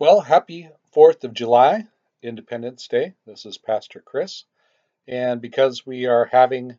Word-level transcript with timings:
Well, 0.00 0.22
happy 0.22 0.68
4th 0.92 1.22
of 1.22 1.34
July, 1.34 1.84
Independence 2.20 2.88
Day. 2.88 3.14
This 3.26 3.46
is 3.46 3.58
Pastor 3.58 4.02
Chris. 4.04 4.42
And 5.06 5.40
because 5.40 5.86
we 5.86 6.06
are 6.06 6.24
having 6.24 6.78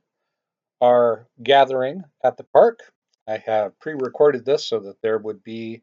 our 0.81 1.26
gathering 1.42 2.04
at 2.22 2.36
the 2.36 2.44
park, 2.44 2.81
I 3.26 3.38
have 3.38 3.79
pre 3.79 3.94
recorded 3.94 4.44
this 4.44 4.65
so 4.65 4.79
that 4.81 5.01
there 5.01 5.17
would 5.17 5.46
be 5.46 5.81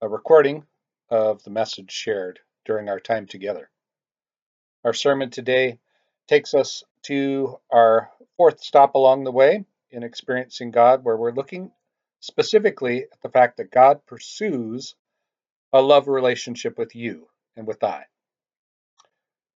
a 0.00 0.08
recording 0.08 0.64
of 1.10 1.42
the 1.42 1.50
message 1.50 1.90
shared 1.90 2.38
during 2.64 2.88
our 2.88 3.00
time 3.00 3.26
together. 3.26 3.68
Our 4.84 4.94
sermon 4.94 5.30
today 5.30 5.80
takes 6.28 6.54
us 6.54 6.84
to 7.06 7.58
our 7.72 8.08
fourth 8.36 8.62
stop 8.62 8.94
along 8.94 9.24
the 9.24 9.32
way 9.32 9.64
in 9.90 10.04
experiencing 10.04 10.70
God, 10.70 11.02
where 11.02 11.16
we're 11.16 11.32
looking 11.32 11.72
specifically 12.20 13.02
at 13.12 13.20
the 13.20 13.30
fact 13.30 13.56
that 13.56 13.72
God 13.72 14.06
pursues 14.06 14.94
a 15.72 15.80
love 15.80 16.06
relationship 16.06 16.76
with 16.76 16.94
you 16.94 17.28
and 17.56 17.66
with 17.66 17.82
I. 17.82 18.04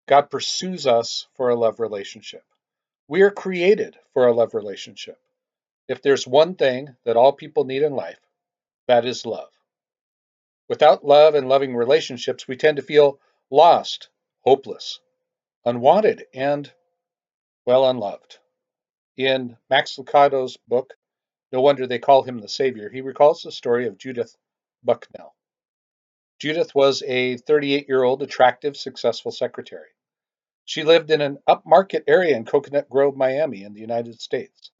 God 0.08 0.30
pursues 0.30 0.86
us 0.86 1.26
for 1.34 1.50
a 1.50 1.56
love 1.56 1.78
relationship. 1.78 2.42
We 3.08 3.22
are 3.22 3.30
created 3.30 3.96
for 4.14 4.26
a 4.26 4.32
love 4.32 4.54
relationship. 4.54 5.18
If 5.88 6.02
there's 6.02 6.26
one 6.26 6.54
thing 6.54 6.96
that 7.04 7.16
all 7.16 7.32
people 7.32 7.64
need 7.64 7.82
in 7.82 7.92
life, 7.92 8.18
that 8.88 9.04
is 9.04 9.26
love. 9.26 9.50
Without 10.68 11.04
love 11.04 11.34
and 11.34 11.48
loving 11.48 11.76
relationships, 11.76 12.48
we 12.48 12.56
tend 12.56 12.76
to 12.76 12.82
feel 12.82 13.20
lost, 13.50 14.08
hopeless, 14.40 14.98
unwanted, 15.64 16.24
and, 16.34 16.72
well, 17.64 17.88
unloved. 17.88 18.38
In 19.16 19.56
Max 19.70 19.96
Lucado's 19.96 20.56
book, 20.66 20.94
No 21.52 21.60
Wonder 21.60 21.86
They 21.86 22.00
Call 22.00 22.22
Him 22.22 22.38
the 22.38 22.48
Savior, 22.48 22.90
he 22.90 23.00
recalls 23.00 23.42
the 23.42 23.52
story 23.52 23.86
of 23.86 23.98
Judith 23.98 24.36
Bucknell. 24.82 25.35
Judith 26.38 26.74
was 26.74 27.02
a 27.02 27.38
38 27.38 27.88
year 27.88 28.02
old, 28.02 28.22
attractive, 28.22 28.76
successful 28.76 29.32
secretary. 29.32 29.88
She 30.66 30.82
lived 30.82 31.10
in 31.10 31.22
an 31.22 31.38
upmarket 31.48 32.04
area 32.06 32.36
in 32.36 32.44
Coconut 32.44 32.90
Grove, 32.90 33.16
Miami, 33.16 33.62
in 33.62 33.72
the 33.72 33.80
United 33.80 34.20
States. 34.20 34.70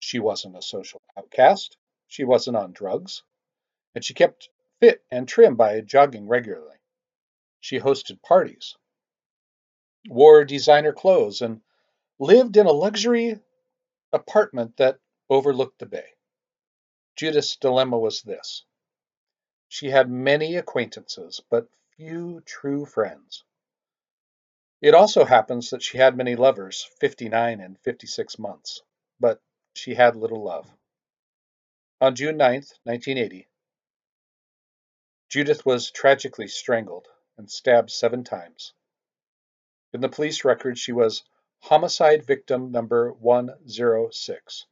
She 0.00 0.18
wasn't 0.18 0.56
a 0.56 0.62
social 0.62 1.00
outcast, 1.16 1.76
she 2.08 2.24
wasn't 2.24 2.56
on 2.56 2.72
drugs, 2.72 3.22
and 3.94 4.04
she 4.04 4.14
kept 4.14 4.48
fit 4.80 5.04
and 5.10 5.28
trim 5.28 5.54
by 5.54 5.80
jogging 5.82 6.26
regularly. 6.26 6.78
She 7.60 7.78
hosted 7.78 8.20
parties, 8.22 8.76
wore 10.08 10.44
designer 10.44 10.92
clothes, 10.92 11.42
and 11.42 11.60
lived 12.18 12.56
in 12.56 12.66
a 12.66 12.72
luxury 12.72 13.38
apartment 14.12 14.76
that 14.78 14.98
overlooked 15.30 15.78
the 15.78 15.86
bay. 15.86 16.08
Judith's 17.14 17.56
dilemma 17.56 17.98
was 17.98 18.22
this 18.22 18.64
she 19.68 19.90
had 19.90 20.10
many 20.10 20.56
acquaintances, 20.56 21.40
but 21.50 21.68
few 21.96 22.40
true 22.42 22.86
friends. 22.86 23.44
It 24.80 24.94
also 24.94 25.24
happens 25.24 25.70
that 25.70 25.82
she 25.82 25.98
had 25.98 26.16
many 26.16 26.36
lovers, 26.36 26.84
59 27.00 27.60
and 27.60 27.78
56 27.80 28.38
months, 28.38 28.82
but 29.20 29.42
she 29.74 29.94
had 29.94 30.16
little 30.16 30.42
love. 30.42 30.70
On 32.00 32.14
June 32.14 32.36
9, 32.36 32.52
1980, 32.84 33.48
Judith 35.28 35.66
was 35.66 35.90
tragically 35.90 36.48
strangled 36.48 37.08
and 37.36 37.50
stabbed 37.50 37.90
seven 37.90 38.24
times. 38.24 38.72
In 39.92 40.00
the 40.00 40.08
police 40.08 40.44
record, 40.44 40.78
she 40.78 40.92
was 40.92 41.24
homicide 41.60 42.24
victim 42.24 42.70
number 42.70 43.12
106. 43.12 44.66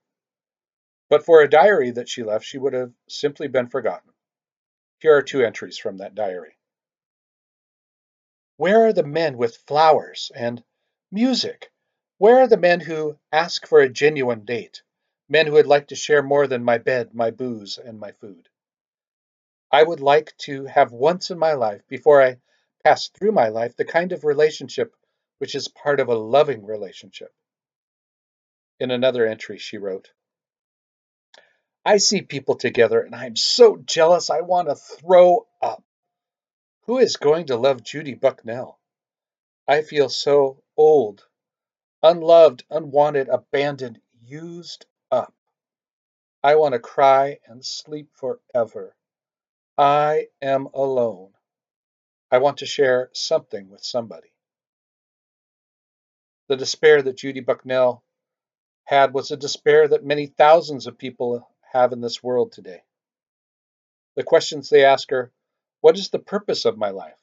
But 1.08 1.24
for 1.24 1.42
a 1.42 1.50
diary 1.50 1.90
that 1.90 2.08
she 2.08 2.22
left, 2.22 2.44
she 2.44 2.58
would 2.58 2.72
have 2.72 2.92
simply 3.08 3.48
been 3.48 3.68
forgotten. 3.68 4.12
Here 4.98 5.14
are 5.16 5.22
two 5.22 5.42
entries 5.42 5.78
from 5.78 5.98
that 5.98 6.14
diary. 6.14 6.56
Where 8.56 8.86
are 8.86 8.92
the 8.92 9.04
men 9.04 9.36
with 9.36 9.58
flowers 9.66 10.32
and 10.34 10.64
music? 11.12 11.70
Where 12.18 12.38
are 12.38 12.48
the 12.48 12.56
men 12.56 12.80
who 12.80 13.18
ask 13.30 13.66
for 13.66 13.80
a 13.80 13.88
genuine 13.88 14.44
date? 14.46 14.82
Men 15.28 15.46
who 15.46 15.52
would 15.52 15.66
like 15.66 15.88
to 15.88 15.94
share 15.94 16.22
more 16.22 16.46
than 16.46 16.64
my 16.64 16.78
bed, 16.78 17.14
my 17.14 17.30
booze, 17.30 17.76
and 17.78 17.98
my 17.98 18.12
food. 18.12 18.48
I 19.70 19.82
would 19.82 20.00
like 20.00 20.34
to 20.38 20.64
have 20.64 20.92
once 20.92 21.30
in 21.30 21.38
my 21.38 21.52
life, 21.52 21.86
before 21.88 22.22
I 22.22 22.40
pass 22.82 23.08
through 23.08 23.32
my 23.32 23.48
life, 23.48 23.76
the 23.76 23.84
kind 23.84 24.12
of 24.12 24.24
relationship 24.24 24.96
which 25.38 25.54
is 25.54 25.68
part 25.68 26.00
of 26.00 26.08
a 26.08 26.14
loving 26.14 26.64
relationship. 26.64 27.34
In 28.80 28.90
another 28.90 29.26
entry, 29.26 29.58
she 29.58 29.76
wrote, 29.76 30.12
I 31.86 31.98
see 31.98 32.22
people 32.22 32.56
together 32.56 33.00
and 33.00 33.14
I'm 33.14 33.36
so 33.36 33.76
jealous 33.76 34.28
I 34.28 34.40
want 34.40 34.68
to 34.68 34.74
throw 34.74 35.46
up. 35.62 35.84
Who 36.86 36.98
is 36.98 37.16
going 37.16 37.46
to 37.46 37.56
love 37.56 37.84
Judy 37.84 38.14
Bucknell? 38.14 38.80
I 39.68 39.82
feel 39.82 40.08
so 40.08 40.64
old, 40.76 41.24
unloved, 42.02 42.64
unwanted, 42.70 43.28
abandoned, 43.28 44.00
used 44.20 44.86
up. 45.12 45.32
I 46.42 46.56
want 46.56 46.72
to 46.72 46.80
cry 46.80 47.38
and 47.46 47.64
sleep 47.64 48.08
forever. 48.14 48.96
I 49.78 50.26
am 50.42 50.66
alone. 50.74 51.30
I 52.32 52.38
want 52.38 52.58
to 52.58 52.66
share 52.66 53.10
something 53.12 53.70
with 53.70 53.84
somebody. 53.84 54.32
The 56.48 56.56
despair 56.56 57.00
that 57.02 57.16
Judy 57.16 57.40
Bucknell 57.40 58.02
had 58.86 59.14
was 59.14 59.30
a 59.30 59.36
despair 59.36 59.86
that 59.86 60.04
many 60.04 60.26
thousands 60.26 60.88
of 60.88 60.98
people 60.98 61.48
have 61.76 61.92
in 61.92 62.00
this 62.00 62.22
world 62.22 62.52
today. 62.52 62.82
The 64.16 64.22
questions 64.22 64.70
they 64.70 64.84
ask 64.84 65.12
are 65.12 65.30
What 65.80 65.98
is 65.98 66.08
the 66.08 66.18
purpose 66.18 66.64
of 66.64 66.78
my 66.78 66.90
life? 66.90 67.20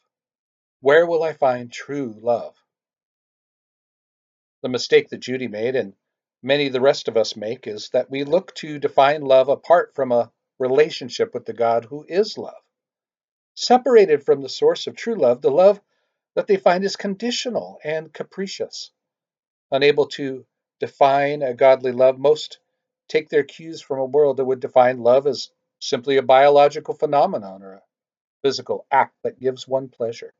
Where 0.79 1.05
will 1.05 1.23
I 1.23 1.33
find 1.33 1.71
true 1.71 2.15
love? 2.21 2.55
The 4.61 4.69
mistake 4.69 5.09
that 5.09 5.17
Judy 5.17 5.47
made, 5.47 5.75
and 5.75 5.95
many 6.41 6.69
the 6.69 6.81
rest 6.81 7.07
of 7.07 7.17
us 7.17 7.35
make, 7.35 7.67
is 7.67 7.89
that 7.89 8.11
we 8.11 8.23
look 8.23 8.53
to 8.55 8.79
define 8.79 9.21
love 9.21 9.49
apart 9.49 9.95
from 9.95 10.11
a 10.11 10.31
relationship 10.59 11.33
with 11.33 11.45
the 11.45 11.53
God 11.53 11.85
who 11.85 12.05
is 12.07 12.37
love. 12.37 12.61
Separated 13.55 14.23
from 14.23 14.41
the 14.41 14.49
source 14.49 14.87
of 14.87 14.95
true 14.95 15.15
love, 15.15 15.41
the 15.41 15.51
love 15.51 15.81
that 16.35 16.47
they 16.47 16.57
find 16.57 16.83
is 16.83 16.95
conditional 16.95 17.79
and 17.83 18.13
capricious. 18.13 18.91
Unable 19.71 20.07
to 20.07 20.45
define 20.79 21.41
a 21.41 21.53
godly 21.53 21.91
love, 21.91 22.19
most 22.19 22.59
take 23.07 23.29
their 23.29 23.43
cues 23.43 23.81
from 23.81 23.99
a 23.99 24.05
world 24.05 24.37
that 24.37 24.45
would 24.45 24.59
define 24.59 24.99
love 24.99 25.27
as 25.27 25.51
simply 25.79 26.17
a 26.17 26.23
biological 26.23 26.93
phenomenon 26.93 27.61
or 27.61 27.73
a 27.73 27.83
physical 28.41 28.85
act 28.91 29.15
that 29.23 29.39
gives 29.39 29.67
one 29.67 29.89
pleasure. 29.89 30.33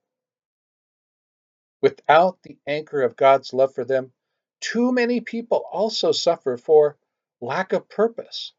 Without 1.81 2.41
the 2.43 2.57
anchor 2.65 3.01
of 3.01 3.15
God's 3.15 3.53
love 3.53 3.73
for 3.73 3.83
them, 3.83 4.13
too 4.61 4.93
many 4.93 5.19
people 5.19 5.65
also 5.69 6.13
suffer 6.13 6.55
for 6.55 6.97
lack 7.41 7.73
of 7.73 7.89
purpose. 7.89 8.53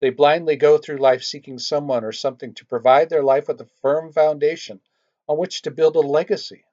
They 0.00 0.10
blindly 0.10 0.56
go 0.56 0.76
through 0.76 0.98
life 0.98 1.22
seeking 1.22 1.58
someone 1.58 2.04
or 2.04 2.12
something 2.12 2.54
to 2.54 2.66
provide 2.66 3.08
their 3.08 3.22
life 3.22 3.48
with 3.48 3.60
a 3.60 3.70
firm 3.80 4.12
foundation 4.12 4.80
on 5.28 5.38
which 5.38 5.62
to 5.62 5.70
build 5.70 5.96
a 5.96 6.00
legacy. 6.00 6.64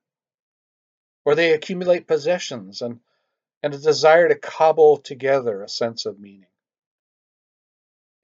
Or 1.26 1.36
they 1.36 1.54
accumulate 1.54 2.08
possessions 2.08 2.82
and, 2.82 3.00
and 3.62 3.74
a 3.74 3.78
desire 3.78 4.28
to 4.28 4.36
cobble 4.36 4.98
together 4.98 5.62
a 5.62 5.70
sense 5.70 6.06
of 6.06 6.20
meaning. 6.20 6.50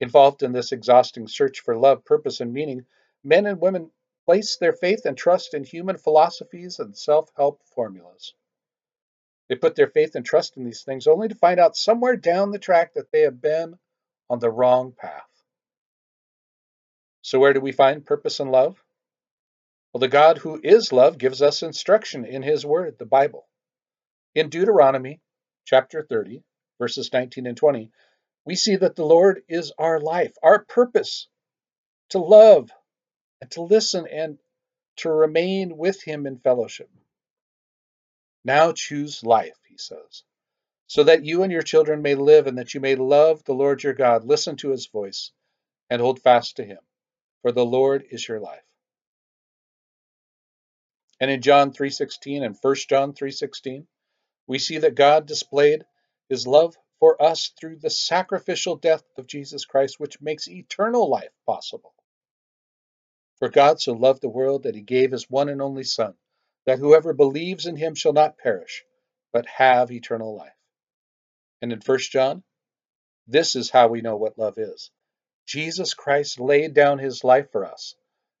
Involved 0.00 0.42
in 0.42 0.52
this 0.52 0.72
exhausting 0.72 1.28
search 1.28 1.60
for 1.60 1.76
love, 1.76 2.04
purpose, 2.04 2.40
and 2.40 2.52
meaning, 2.52 2.86
men 3.22 3.46
and 3.46 3.60
women 3.60 3.92
place 4.24 4.56
their 4.56 4.72
faith 4.72 5.04
and 5.04 5.16
trust 5.16 5.54
in 5.54 5.64
human 5.64 5.98
philosophies 5.98 6.78
and 6.78 6.96
self 6.96 7.30
help 7.36 7.62
formulas. 7.66 8.34
They 9.48 9.56
put 9.56 9.74
their 9.74 9.88
faith 9.88 10.14
and 10.14 10.24
trust 10.24 10.56
in 10.56 10.64
these 10.64 10.84
things 10.84 11.06
only 11.06 11.28
to 11.28 11.34
find 11.34 11.58
out 11.58 11.76
somewhere 11.76 12.16
down 12.16 12.50
the 12.50 12.58
track 12.58 12.94
that 12.94 13.10
they 13.10 13.22
have 13.22 13.42
been 13.42 13.78
on 14.30 14.38
the 14.38 14.50
wrong 14.50 14.92
path. 14.92 15.28
So, 17.22 17.38
where 17.38 17.52
do 17.52 17.60
we 17.60 17.72
find 17.72 18.06
purpose 18.06 18.40
and 18.40 18.50
love? 18.50 18.82
Well, 19.92 19.98
the 19.98 20.08
God 20.08 20.38
who 20.38 20.60
is 20.62 20.92
love 20.92 21.18
gives 21.18 21.42
us 21.42 21.62
instruction 21.62 22.24
in 22.24 22.42
his 22.42 22.64
word, 22.64 22.96
the 22.98 23.06
Bible. 23.06 23.48
In 24.36 24.48
Deuteronomy 24.48 25.20
chapter 25.64 26.02
30, 26.02 26.44
verses 26.78 27.12
19 27.12 27.46
and 27.46 27.56
20, 27.56 27.90
we 28.44 28.54
see 28.54 28.76
that 28.76 28.96
the 28.96 29.04
Lord 29.04 29.42
is 29.48 29.72
our 29.78 30.00
life, 30.00 30.32
our 30.42 30.64
purpose 30.64 31.28
to 32.10 32.18
love 32.18 32.70
and 33.40 33.50
to 33.52 33.62
listen 33.62 34.06
and 34.06 34.38
to 34.96 35.10
remain 35.10 35.76
with 35.76 36.02
Him 36.02 36.26
in 36.26 36.38
fellowship. 36.38 36.90
Now 38.44 38.72
choose 38.72 39.22
life, 39.22 39.58
he 39.68 39.76
says, 39.76 40.24
so 40.86 41.04
that 41.04 41.24
you 41.24 41.42
and 41.42 41.52
your 41.52 41.62
children 41.62 42.02
may 42.02 42.14
live 42.14 42.46
and 42.46 42.58
that 42.58 42.72
you 42.72 42.80
may 42.80 42.94
love 42.94 43.44
the 43.44 43.52
Lord 43.52 43.82
your 43.82 43.92
God, 43.92 44.24
listen 44.24 44.56
to 44.56 44.70
his 44.70 44.86
voice, 44.86 45.30
and 45.90 46.00
hold 46.00 46.22
fast 46.22 46.56
to 46.56 46.64
him, 46.64 46.78
for 47.42 47.52
the 47.52 47.64
Lord 47.64 48.04
is 48.10 48.26
your 48.26 48.40
life. 48.40 48.64
And 51.20 51.30
in 51.30 51.42
John 51.42 51.72
3:16 51.72 52.42
and 52.42 52.56
1 52.56 52.88
John 52.88 53.12
3:16, 53.12 53.86
we 54.46 54.58
see 54.58 54.78
that 54.78 54.94
God 54.94 55.26
displayed 55.26 55.84
his 56.30 56.46
love 56.46 56.76
for 57.00 57.20
us 57.20 57.48
through 57.58 57.76
the 57.76 57.90
sacrificial 57.90 58.76
death 58.76 59.02
of 59.16 59.26
Jesus 59.26 59.64
Christ, 59.64 59.98
which 59.98 60.20
makes 60.20 60.48
eternal 60.48 61.08
life 61.08 61.32
possible. 61.46 61.94
For 63.38 63.48
God 63.48 63.80
so 63.80 63.94
loved 63.94 64.20
the 64.20 64.28
world 64.28 64.64
that 64.64 64.74
he 64.74 64.82
gave 64.82 65.10
his 65.10 65.28
one 65.28 65.48
and 65.48 65.62
only 65.62 65.82
Son, 65.82 66.14
that 66.66 66.78
whoever 66.78 67.14
believes 67.14 67.66
in 67.66 67.74
him 67.74 67.94
shall 67.94 68.12
not 68.12 68.36
perish, 68.36 68.84
but 69.32 69.46
have 69.46 69.90
eternal 69.90 70.36
life. 70.36 70.52
And 71.62 71.72
in 71.72 71.80
1 71.80 71.98
John, 72.10 72.42
this 73.26 73.56
is 73.56 73.70
how 73.70 73.88
we 73.88 74.02
know 74.02 74.16
what 74.16 74.38
love 74.38 74.58
is. 74.58 74.90
Jesus 75.46 75.94
Christ 75.94 76.38
laid 76.38 76.74
down 76.74 76.98
his 76.98 77.24
life 77.24 77.50
for 77.50 77.64
us, 77.64 77.94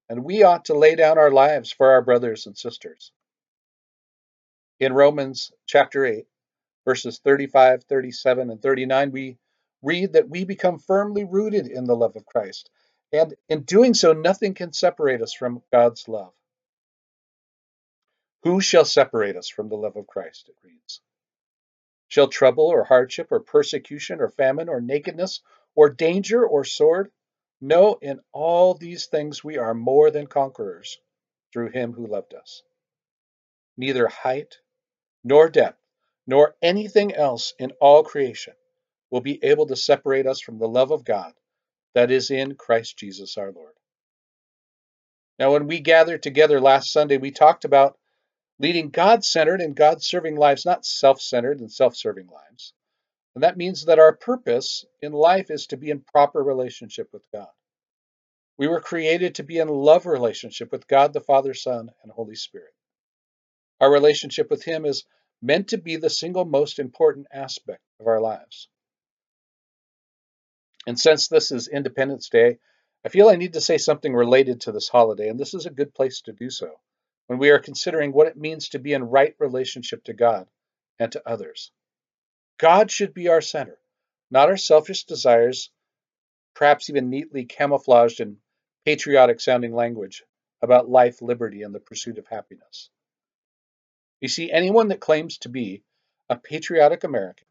and 0.08 0.22
we 0.22 0.42
ought 0.42 0.66
to 0.66 0.78
lay 0.78 0.96
down 0.96 1.16
our 1.16 1.30
lives 1.30 1.72
for 1.72 1.90
our 1.92 2.02
brothers 2.02 2.46
and 2.46 2.56
sisters. 2.56 3.10
In 4.78 4.92
Romans 4.92 5.50
chapter 5.66 6.04
8, 6.04 6.26
verses 6.84 7.20
35, 7.22 7.84
37, 7.84 8.50
and 8.50 8.62
39, 8.62 9.10
we 9.12 9.38
read 9.82 10.12
that 10.12 10.28
we 10.28 10.44
become 10.44 10.78
firmly 10.78 11.24
rooted 11.24 11.66
in 11.66 11.84
the 11.84 11.96
love 11.96 12.16
of 12.16 12.26
Christ. 12.26 12.70
And 13.12 13.34
in 13.48 13.62
doing 13.62 13.94
so, 13.94 14.12
nothing 14.12 14.54
can 14.54 14.72
separate 14.72 15.22
us 15.22 15.32
from 15.32 15.62
God's 15.72 16.08
love. 16.08 16.32
Who 18.42 18.60
shall 18.60 18.84
separate 18.84 19.36
us 19.36 19.48
from 19.48 19.68
the 19.68 19.76
love 19.76 19.96
of 19.96 20.06
Christ? 20.06 20.48
It 20.48 20.56
reads. 20.62 21.00
Shall 22.08 22.28
trouble 22.28 22.66
or 22.66 22.84
hardship 22.84 23.28
or 23.30 23.40
persecution 23.40 24.20
or 24.20 24.30
famine 24.30 24.68
or 24.68 24.80
nakedness 24.80 25.42
or 25.74 25.90
danger 25.90 26.44
or 26.46 26.64
sword? 26.64 27.10
No, 27.60 27.98
in 28.00 28.20
all 28.32 28.74
these 28.74 29.06
things 29.06 29.44
we 29.44 29.58
are 29.58 29.74
more 29.74 30.10
than 30.10 30.26
conquerors 30.26 30.98
through 31.52 31.70
him 31.70 31.92
who 31.92 32.06
loved 32.06 32.34
us. 32.34 32.62
Neither 33.76 34.08
height 34.08 34.58
nor 35.22 35.48
depth 35.48 35.79
nor 36.26 36.54
anything 36.62 37.14
else 37.14 37.54
in 37.58 37.72
all 37.80 38.02
creation 38.02 38.54
will 39.10 39.20
be 39.20 39.42
able 39.42 39.66
to 39.66 39.76
separate 39.76 40.26
us 40.26 40.40
from 40.40 40.58
the 40.58 40.68
love 40.68 40.90
of 40.90 41.04
God 41.04 41.32
that 41.94 42.10
is 42.10 42.30
in 42.30 42.54
Christ 42.54 42.96
Jesus 42.96 43.36
our 43.36 43.52
Lord. 43.52 43.74
Now, 45.38 45.52
when 45.52 45.66
we 45.66 45.80
gathered 45.80 46.22
together 46.22 46.60
last 46.60 46.92
Sunday, 46.92 47.16
we 47.16 47.30
talked 47.30 47.64
about 47.64 47.98
leading 48.58 48.90
God 48.90 49.24
centered 49.24 49.60
and 49.60 49.74
God 49.74 50.02
serving 50.02 50.36
lives, 50.36 50.66
not 50.66 50.84
self 50.84 51.20
centered 51.20 51.60
and 51.60 51.72
self 51.72 51.96
serving 51.96 52.28
lives. 52.28 52.74
And 53.34 53.44
that 53.44 53.56
means 53.56 53.86
that 53.86 53.98
our 53.98 54.14
purpose 54.14 54.84
in 55.00 55.12
life 55.12 55.50
is 55.50 55.66
to 55.68 55.76
be 55.76 55.90
in 55.90 56.00
proper 56.00 56.42
relationship 56.42 57.08
with 57.12 57.22
God. 57.32 57.48
We 58.58 58.68
were 58.68 58.80
created 58.80 59.36
to 59.36 59.42
be 59.42 59.58
in 59.58 59.68
love 59.68 60.04
relationship 60.04 60.70
with 60.70 60.86
God 60.86 61.12
the 61.12 61.20
Father, 61.20 61.54
Son, 61.54 61.90
and 62.02 62.12
Holy 62.12 62.34
Spirit. 62.34 62.74
Our 63.80 63.90
relationship 63.90 64.50
with 64.50 64.62
Him 64.62 64.84
is 64.84 65.04
meant 65.42 65.68
to 65.68 65.78
be 65.78 65.96
the 65.96 66.10
single 66.10 66.44
most 66.44 66.78
important 66.78 67.26
aspect 67.32 67.82
of 67.98 68.06
our 68.06 68.20
lives. 68.20 68.68
And 70.86 70.98
since 70.98 71.28
this 71.28 71.52
is 71.52 71.68
Independence 71.68 72.28
Day, 72.28 72.58
I 73.04 73.08
feel 73.08 73.28
I 73.28 73.36
need 73.36 73.54
to 73.54 73.60
say 73.60 73.78
something 73.78 74.14
related 74.14 74.62
to 74.62 74.72
this 74.72 74.88
holiday, 74.88 75.28
and 75.28 75.38
this 75.38 75.54
is 75.54 75.66
a 75.66 75.70
good 75.70 75.94
place 75.94 76.22
to 76.22 76.32
do 76.32 76.50
so 76.50 76.80
when 77.26 77.38
we 77.38 77.50
are 77.50 77.58
considering 77.58 78.12
what 78.12 78.26
it 78.26 78.36
means 78.36 78.70
to 78.70 78.78
be 78.78 78.92
in 78.92 79.04
right 79.04 79.34
relationship 79.38 80.04
to 80.04 80.12
God 80.12 80.48
and 80.98 81.12
to 81.12 81.22
others. 81.28 81.70
God 82.58 82.90
should 82.90 83.14
be 83.14 83.28
our 83.28 83.40
center, 83.40 83.78
not 84.30 84.48
our 84.48 84.56
selfish 84.56 85.04
desires, 85.04 85.70
perhaps 86.54 86.90
even 86.90 87.08
neatly 87.08 87.44
camouflaged 87.44 88.20
in 88.20 88.38
patriotic 88.84 89.40
sounding 89.40 89.74
language 89.74 90.24
about 90.60 90.90
life, 90.90 91.22
liberty, 91.22 91.62
and 91.62 91.74
the 91.74 91.80
pursuit 91.80 92.18
of 92.18 92.26
happiness. 92.26 92.90
You 94.20 94.28
see, 94.28 94.50
anyone 94.50 94.88
that 94.88 95.00
claims 95.00 95.38
to 95.38 95.48
be 95.48 95.82
a 96.28 96.36
patriotic 96.36 97.04
American 97.04 97.46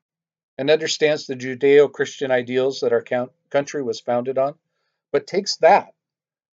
and 0.57 0.69
understands 0.69 1.25
the 1.25 1.35
Judeo 1.35 1.91
Christian 1.91 2.31
ideals 2.31 2.81
that 2.81 2.93
our 2.93 3.03
country 3.49 3.81
was 3.81 3.99
founded 3.99 4.37
on, 4.37 4.55
but 5.11 5.25
takes 5.25 5.57
that 5.57 5.93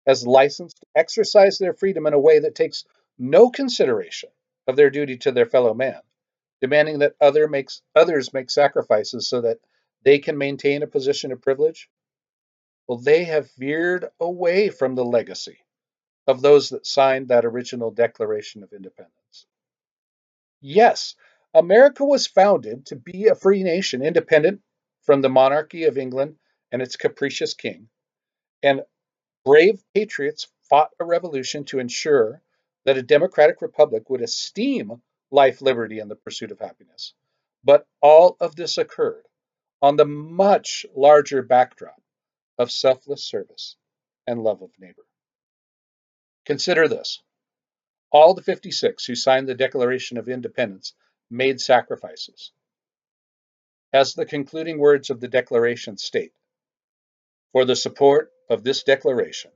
as 0.07 0.25
license 0.25 0.73
to 0.73 0.85
exercise 0.95 1.57
their 1.57 1.73
freedom 1.73 2.07
in 2.07 2.13
a 2.13 2.19
way 2.19 2.39
that 2.39 2.55
takes 2.55 2.85
no 3.19 3.49
consideration 3.49 4.29
of 4.67 4.75
their 4.75 4.89
duty 4.89 5.17
to 5.17 5.31
their 5.31 5.45
fellow 5.45 5.73
man, 5.73 6.01
demanding 6.61 6.99
that 6.99 7.15
other 7.21 7.47
makes, 7.47 7.81
others 7.95 8.33
make 8.33 8.49
sacrifices 8.49 9.27
so 9.27 9.41
that 9.41 9.59
they 10.03 10.19
can 10.19 10.37
maintain 10.37 10.83
a 10.83 10.87
position 10.87 11.31
of 11.31 11.41
privilege, 11.41 11.89
well, 12.87 12.97
they 12.97 13.25
have 13.25 13.51
veered 13.57 14.07
away 14.19 14.69
from 14.69 14.95
the 14.95 15.05
legacy 15.05 15.59
of 16.25 16.41
those 16.41 16.69
that 16.69 16.87
signed 16.87 17.27
that 17.27 17.45
original 17.45 17.91
Declaration 17.91 18.63
of 18.63 18.73
Independence. 18.73 19.13
Yes, 20.59 21.15
America 21.53 22.03
was 22.03 22.27
founded 22.27 22.85
to 22.87 22.95
be 22.95 23.27
a 23.27 23.35
free 23.35 23.63
nation, 23.63 24.03
independent 24.03 24.61
from 25.01 25.21
the 25.21 25.29
monarchy 25.29 25.85
of 25.85 25.97
England 25.97 26.37
and 26.71 26.81
its 26.81 26.95
capricious 26.95 27.53
king. 27.53 27.89
And 28.63 28.81
brave 29.45 29.83
patriots 29.93 30.47
fought 30.69 30.91
a 30.99 31.05
revolution 31.05 31.63
to 31.65 31.79
ensure 31.79 32.41
that 32.85 32.97
a 32.97 33.03
democratic 33.03 33.61
republic 33.61 34.09
would 34.09 34.21
esteem 34.21 35.01
life, 35.31 35.61
liberty, 35.61 35.99
and 35.99 36.09
the 36.09 36.15
pursuit 36.15 36.51
of 36.51 36.59
happiness. 36.59 37.13
But 37.63 37.85
all 38.01 38.37
of 38.39 38.55
this 38.55 38.77
occurred 38.77 39.25
on 39.81 39.95
the 39.95 40.05
much 40.05 40.85
larger 40.95 41.41
backdrop 41.41 42.01
of 42.57 42.71
selfless 42.71 43.23
service 43.23 43.77
and 44.25 44.43
love 44.43 44.61
of 44.61 44.71
neighbor. 44.79 45.05
Consider 46.45 46.87
this 46.87 47.21
all 48.11 48.33
the 48.33 48.41
56 48.41 49.05
who 49.05 49.15
signed 49.15 49.47
the 49.47 49.55
Declaration 49.55 50.17
of 50.17 50.29
Independence 50.29 50.93
made 51.29 51.59
sacrifices. 51.59 52.51
As 53.93 54.13
the 54.13 54.25
concluding 54.25 54.79
words 54.79 55.09
of 55.09 55.19
the 55.19 55.27
Declaration 55.27 55.97
state, 55.97 56.33
for 57.51 57.65
the 57.65 57.75
support 57.75 58.31
of 58.49 58.63
this 58.63 58.83
Declaration, 58.83 59.51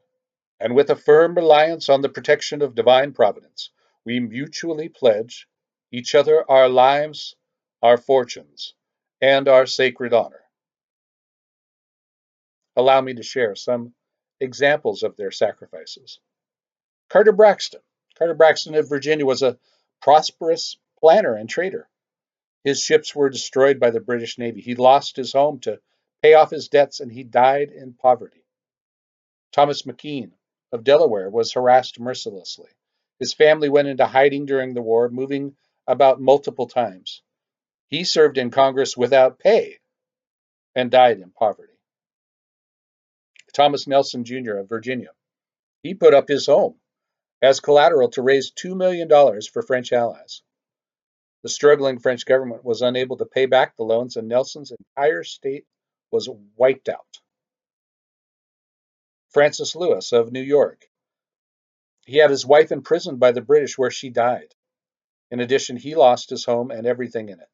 and 0.59 0.75
with 0.75 0.89
a 0.89 0.95
firm 0.95 1.35
reliance 1.35 1.89
on 1.89 2.01
the 2.01 2.09
protection 2.09 2.61
of 2.61 2.75
divine 2.75 3.13
providence, 3.13 3.71
we 4.05 4.19
mutually 4.19 4.89
pledge 4.89 5.47
each 5.91 6.15
other 6.15 6.49
our 6.49 6.69
lives, 6.69 7.35
our 7.81 7.97
fortunes, 7.97 8.73
and 9.21 9.47
our 9.47 9.65
sacred 9.65 10.13
honor. 10.13 10.41
Allow 12.75 13.01
me 13.01 13.13
to 13.15 13.23
share 13.23 13.55
some 13.55 13.93
examples 14.39 15.03
of 15.03 15.17
their 15.17 15.31
sacrifices. 15.31 16.19
Carter 17.09 17.33
Braxton, 17.33 17.81
Carter 18.21 18.35
Braxton 18.35 18.75
of 18.75 18.87
Virginia 18.87 19.25
was 19.25 19.41
a 19.41 19.57
prosperous 19.99 20.77
planner 20.99 21.33
and 21.33 21.49
trader. 21.49 21.89
His 22.63 22.79
ships 22.79 23.15
were 23.15 23.31
destroyed 23.31 23.79
by 23.79 23.89
the 23.89 23.99
British 23.99 24.37
Navy. 24.37 24.61
He 24.61 24.75
lost 24.75 25.15
his 25.15 25.33
home 25.33 25.59
to 25.61 25.79
pay 26.21 26.35
off 26.35 26.51
his 26.51 26.67
debts 26.67 26.99
and 26.99 27.11
he 27.11 27.23
died 27.23 27.71
in 27.71 27.95
poverty. 27.95 28.45
Thomas 29.51 29.81
McKean 29.87 30.33
of 30.71 30.83
Delaware 30.83 31.31
was 31.31 31.53
harassed 31.53 31.99
mercilessly. 31.99 32.69
His 33.17 33.33
family 33.33 33.69
went 33.69 33.87
into 33.87 34.05
hiding 34.05 34.45
during 34.45 34.75
the 34.75 34.83
war, 34.83 35.09
moving 35.09 35.55
about 35.87 36.21
multiple 36.21 36.67
times. 36.67 37.23
He 37.87 38.03
served 38.03 38.37
in 38.37 38.51
Congress 38.51 38.95
without 38.95 39.39
pay 39.39 39.79
and 40.75 40.91
died 40.91 41.19
in 41.19 41.31
poverty. 41.31 41.79
Thomas 43.51 43.87
Nelson 43.87 44.25
Jr. 44.25 44.57
of 44.57 44.69
Virginia. 44.69 45.09
He 45.81 45.95
put 45.95 46.13
up 46.13 46.27
his 46.27 46.45
home 46.45 46.75
as 47.41 47.59
collateral 47.59 48.09
to 48.09 48.21
raise 48.21 48.51
$2 48.51 48.75
million 48.75 49.09
for 49.51 49.61
French 49.61 49.91
allies. 49.91 50.41
The 51.43 51.49
struggling 51.49 51.99
French 51.99 52.25
government 52.25 52.63
was 52.63 52.81
unable 52.81 53.17
to 53.17 53.25
pay 53.25 53.47
back 53.47 53.75
the 53.75 53.83
loans, 53.83 54.15
and 54.15 54.27
Nelson's 54.27 54.71
entire 54.71 55.23
state 55.23 55.65
was 56.11 56.29
wiped 56.55 56.87
out. 56.87 57.19
Francis 59.29 59.75
Lewis 59.75 60.11
of 60.11 60.31
New 60.31 60.41
York. 60.41 60.85
He 62.05 62.17
had 62.17 62.29
his 62.29 62.45
wife 62.45 62.71
imprisoned 62.71 63.19
by 63.19 63.31
the 63.31 63.41
British, 63.41 63.77
where 63.77 63.89
she 63.89 64.09
died. 64.09 64.53
In 65.31 65.39
addition, 65.39 65.77
he 65.77 65.95
lost 65.95 66.29
his 66.29 66.45
home 66.45 66.69
and 66.69 66.85
everything 66.85 67.29
in 67.29 67.39
it. 67.39 67.49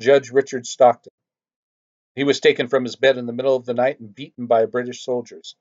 Judge 0.00 0.30
Richard 0.30 0.66
Stockton. 0.66 1.12
He 2.14 2.24
was 2.24 2.40
taken 2.40 2.68
from 2.68 2.84
his 2.84 2.96
bed 2.96 3.16
in 3.16 3.26
the 3.26 3.32
middle 3.32 3.56
of 3.56 3.64
the 3.64 3.74
night 3.74 4.00
and 4.00 4.14
beaten 4.14 4.46
by 4.46 4.66
British 4.66 5.04
soldiers 5.04 5.54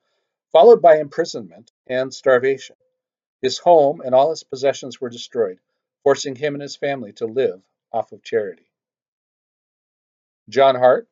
followed 0.52 0.82
by 0.82 1.00
imprisonment 1.00 1.72
and 1.88 2.14
starvation. 2.14 2.76
His 3.42 3.58
home 3.60 4.02
and 4.02 4.16
all 4.16 4.30
his 4.30 4.44
possessions 4.44 5.00
were 5.00 5.10
destroyed, 5.10 5.60
forcing 6.04 6.36
him 6.36 6.56
and 6.56 6.62
his 6.62 6.76
family 6.76 7.14
to 7.14 7.26
live 7.26 7.62
off 7.92 8.12
of 8.12 8.24
charity. 8.24 8.72
John 10.50 10.76
Hart, 10.76 11.08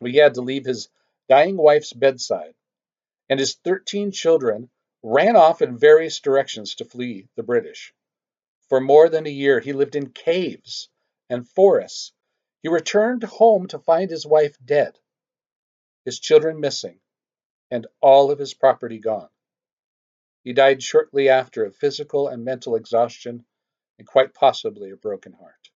he 0.00 0.16
had 0.16 0.34
to 0.34 0.42
leave 0.42 0.64
his 0.64 0.88
dying 1.28 1.56
wife's 1.56 1.92
bedside, 1.92 2.54
and 3.28 3.38
his 3.38 3.54
13 3.56 4.10
children 4.12 4.70
ran 5.02 5.36
off 5.36 5.62
in 5.62 5.76
various 5.76 6.20
directions 6.20 6.76
to 6.76 6.84
flee 6.84 7.28
the 7.36 7.42
British. 7.42 7.94
For 8.68 8.80
more 8.80 9.08
than 9.08 9.26
a 9.26 9.30
year, 9.30 9.60
he 9.60 9.72
lived 9.72 9.96
in 9.96 10.10
caves 10.10 10.88
and 11.30 11.48
forests. 11.48 12.12
He 12.62 12.68
returned 12.68 13.22
home 13.22 13.68
to 13.68 13.78
find 13.78 14.10
his 14.10 14.26
wife 14.26 14.56
dead, 14.64 14.98
his 16.04 16.18
children 16.18 16.60
missing, 16.60 17.00
and 17.70 17.86
all 18.00 18.30
of 18.30 18.38
his 18.38 18.54
property 18.54 18.98
gone. 18.98 19.28
He 20.42 20.52
died 20.52 20.82
shortly 20.82 21.28
after 21.28 21.64
of 21.64 21.76
physical 21.76 22.28
and 22.28 22.44
mental 22.44 22.76
exhaustion 22.76 23.44
and 23.98 24.06
quite 24.06 24.34
possibly 24.34 24.90
a 24.90 24.96
broken 24.96 25.32
heart. 25.32 25.70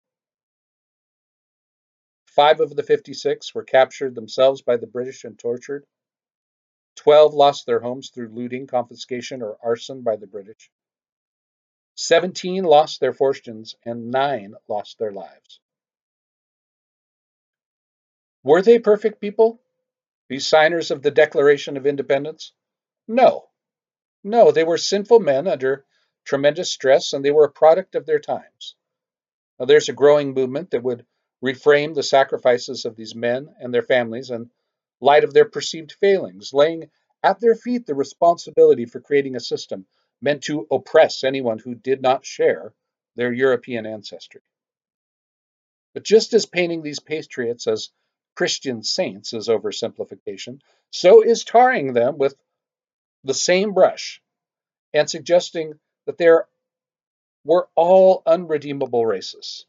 Five 2.26 2.60
of 2.60 2.74
the 2.74 2.82
56 2.82 3.54
were 3.54 3.64
captured 3.64 4.14
themselves 4.14 4.62
by 4.62 4.78
the 4.78 4.86
British 4.86 5.24
and 5.24 5.38
tortured. 5.38 5.84
12 6.96 7.34
lost 7.34 7.66
their 7.66 7.80
homes 7.80 8.10
through 8.10 8.28
looting, 8.28 8.66
confiscation, 8.66 9.42
or 9.42 9.58
arson 9.62 10.02
by 10.02 10.16
the 10.16 10.26
British. 10.26 10.70
17 11.96 12.64
lost 12.64 13.00
their 13.00 13.12
fortunes, 13.12 13.74
and 13.84 14.10
9 14.10 14.54
lost 14.68 14.98
their 14.98 15.12
lives. 15.12 15.60
Were 18.42 18.62
they 18.62 18.78
perfect 18.78 19.20
people? 19.20 19.60
These 20.32 20.48
signers 20.48 20.90
of 20.90 21.02
the 21.02 21.10
Declaration 21.10 21.76
of 21.76 21.86
Independence? 21.86 22.54
No. 23.06 23.50
No, 24.24 24.50
they 24.50 24.64
were 24.64 24.78
sinful 24.78 25.20
men 25.20 25.46
under 25.46 25.84
tremendous 26.24 26.72
stress, 26.72 27.12
and 27.12 27.22
they 27.22 27.30
were 27.30 27.44
a 27.44 27.52
product 27.52 27.94
of 27.96 28.06
their 28.06 28.18
times. 28.18 28.74
Now, 29.60 29.66
there's 29.66 29.90
a 29.90 29.92
growing 29.92 30.32
movement 30.32 30.70
that 30.70 30.82
would 30.82 31.04
reframe 31.44 31.94
the 31.94 32.02
sacrifices 32.02 32.86
of 32.86 32.96
these 32.96 33.14
men 33.14 33.54
and 33.60 33.74
their 33.74 33.82
families 33.82 34.30
in 34.30 34.50
light 35.02 35.22
of 35.22 35.34
their 35.34 35.44
perceived 35.44 35.92
failings, 36.00 36.54
laying 36.54 36.90
at 37.22 37.38
their 37.38 37.54
feet 37.54 37.84
the 37.84 37.94
responsibility 37.94 38.86
for 38.86 39.02
creating 39.02 39.36
a 39.36 39.40
system 39.40 39.84
meant 40.22 40.44
to 40.44 40.66
oppress 40.70 41.24
anyone 41.24 41.58
who 41.58 41.74
did 41.74 42.00
not 42.00 42.24
share 42.24 42.72
their 43.16 43.34
European 43.34 43.84
ancestry. 43.84 44.40
But 45.92 46.04
just 46.04 46.32
as 46.32 46.46
painting 46.46 46.80
these 46.80 47.00
patriots 47.00 47.66
as 47.66 47.90
Christian 48.34 48.82
saints 48.82 49.32
is 49.32 49.48
oversimplification, 49.48 50.60
so 50.90 51.22
is 51.22 51.44
tarring 51.44 51.92
them 51.92 52.18
with 52.18 52.34
the 53.24 53.34
same 53.34 53.72
brush 53.72 54.22
and 54.92 55.08
suggesting 55.08 55.78
that 56.06 56.18
they 56.18 56.30
were 57.44 57.68
all 57.74 58.22
unredeemable 58.26 59.02
racists. 59.02 59.64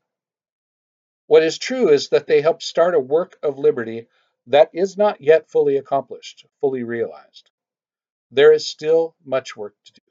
What 1.27 1.43
is 1.43 1.57
true 1.57 1.89
is 1.89 2.09
that 2.09 2.27
they 2.27 2.41
helped 2.41 2.63
start 2.63 2.95
a 2.95 2.99
work 2.99 3.37
of 3.41 3.57
liberty 3.57 4.07
that 4.47 4.69
is 4.73 4.97
not 4.97 5.21
yet 5.21 5.49
fully 5.49 5.77
accomplished, 5.77 6.45
fully 6.59 6.83
realized. 6.83 7.49
There 8.31 8.51
is 8.51 8.67
still 8.67 9.15
much 9.23 9.55
work 9.55 9.75
to 9.85 9.93
do. 9.93 10.01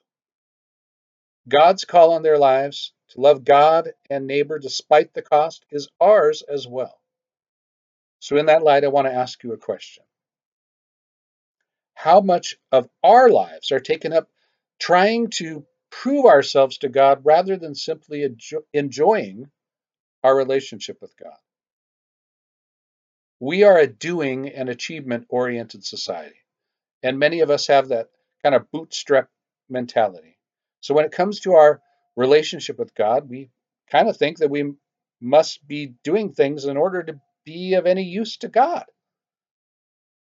God's 1.49 1.85
call 1.85 2.13
on 2.13 2.23
their 2.23 2.39
lives 2.39 2.93
to 3.09 3.21
love 3.21 3.45
God 3.45 3.93
and 4.09 4.27
neighbor 4.27 4.59
despite 4.59 5.13
the 5.13 5.23
cost 5.23 5.67
is 5.71 5.89
ours 6.01 6.43
as 6.43 6.67
well. 6.67 7.02
So, 8.23 8.37
in 8.37 8.47
that 8.47 8.63
light, 8.63 8.85
I 8.85 8.87
want 8.87 9.09
to 9.09 9.13
ask 9.13 9.43
you 9.43 9.53
a 9.53 9.59
question. 9.59 10.05
How 11.95 12.21
much 12.21 12.57
of 12.71 12.89
our 13.03 13.29
lives 13.29 13.73
are 13.73 13.81
taken 13.81 14.13
up 14.13 14.29
trying 14.79 15.31
to 15.31 15.67
prove 15.91 16.27
ourselves 16.27 16.79
to 16.79 16.89
God 16.89 17.23
rather 17.25 17.57
than 17.57 17.75
simply 17.75 18.25
enjoying 18.73 19.51
our 20.23 20.37
relationship 20.37 20.99
with 21.03 21.17
God? 21.17 21.37
We 23.41 23.65
are 23.65 23.81
a 23.81 23.89
doing 23.89 24.51
and 24.51 24.69
achievement 24.69 25.27
oriented 25.29 25.85
society, 25.85 26.39
and 27.03 27.19
many 27.19 27.41
of 27.41 27.51
us 27.51 27.67
have 27.67 27.89
that 27.89 28.07
kind 28.45 28.55
of 28.55 28.71
bootstrap 28.71 29.31
mentality. 29.69 30.39
So 30.81 30.95
when 30.95 31.07
it 31.07 31.11
comes 31.11 31.41
to 31.41 31.55
our 31.55 31.83
relationship 32.15 32.79
with 32.79 32.95
God, 32.95 33.29
we 33.29 33.51
kind 33.91 34.09
of 34.09 34.17
think 34.17 34.39
that 34.39 34.51
we 34.51 34.75
must 35.21 35.67
be 35.67 35.95
doing 36.05 36.33
things 36.33 36.67
in 36.67 36.77
order 36.77 37.03
to 37.03 37.21
be 37.45 37.75
of 37.75 37.87
any 37.87 38.05
use 38.05 38.37
to 38.39 38.49
God. 38.49 38.85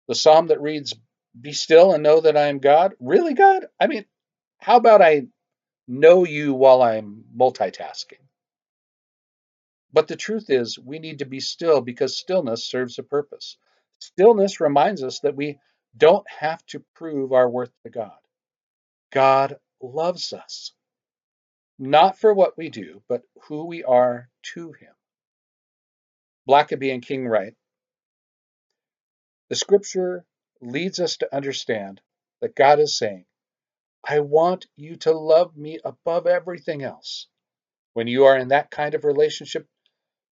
The 0.08 0.14
psalm 0.14 0.48
that 0.48 0.60
reads, 0.60 0.94
Be 1.38 1.52
still 1.52 1.92
and 1.92 2.02
know 2.02 2.20
that 2.20 2.36
I 2.36 2.48
am 2.48 2.58
God. 2.58 2.94
Really, 3.00 3.34
God? 3.34 3.66
I 3.78 3.86
mean, 3.86 4.04
how 4.58 4.76
about 4.76 5.02
I 5.02 5.26
know 5.86 6.24
you 6.24 6.54
while 6.54 6.82
I'm 6.82 7.24
multitasking? 7.36 8.20
But 9.92 10.08
the 10.08 10.16
truth 10.16 10.50
is, 10.50 10.78
we 10.78 10.98
need 10.98 11.18
to 11.18 11.24
be 11.26 11.40
still 11.40 11.80
because 11.80 12.16
stillness 12.16 12.64
serves 12.64 12.98
a 12.98 13.02
purpose. 13.02 13.56
Stillness 13.98 14.60
reminds 14.60 15.02
us 15.02 15.20
that 15.20 15.36
we 15.36 15.58
don't 15.96 16.26
have 16.30 16.64
to 16.66 16.84
prove 16.94 17.32
our 17.32 17.48
worth 17.48 17.72
to 17.82 17.90
God. 17.90 18.18
God 19.12 19.58
loves 19.82 20.32
us, 20.32 20.72
not 21.78 22.18
for 22.18 22.32
what 22.32 22.56
we 22.56 22.68
do, 22.68 23.02
but 23.08 23.22
who 23.42 23.66
we 23.66 23.82
are 23.82 24.28
to 24.54 24.72
Him. 24.72 24.94
Blackaby 26.50 26.92
and 26.92 27.00
King 27.00 27.28
write 27.28 27.54
The 29.50 29.54
scripture 29.54 30.24
leads 30.60 30.98
us 30.98 31.18
to 31.18 31.32
understand 31.32 32.00
that 32.40 32.56
God 32.56 32.80
is 32.80 32.98
saying, 32.98 33.24
I 34.04 34.18
want 34.18 34.66
you 34.74 34.96
to 34.96 35.12
love 35.12 35.56
me 35.56 35.78
above 35.84 36.26
everything 36.26 36.82
else. 36.82 37.28
When 37.92 38.08
you 38.08 38.24
are 38.24 38.36
in 38.36 38.48
that 38.48 38.68
kind 38.68 38.96
of 38.96 39.04
relationship 39.04 39.68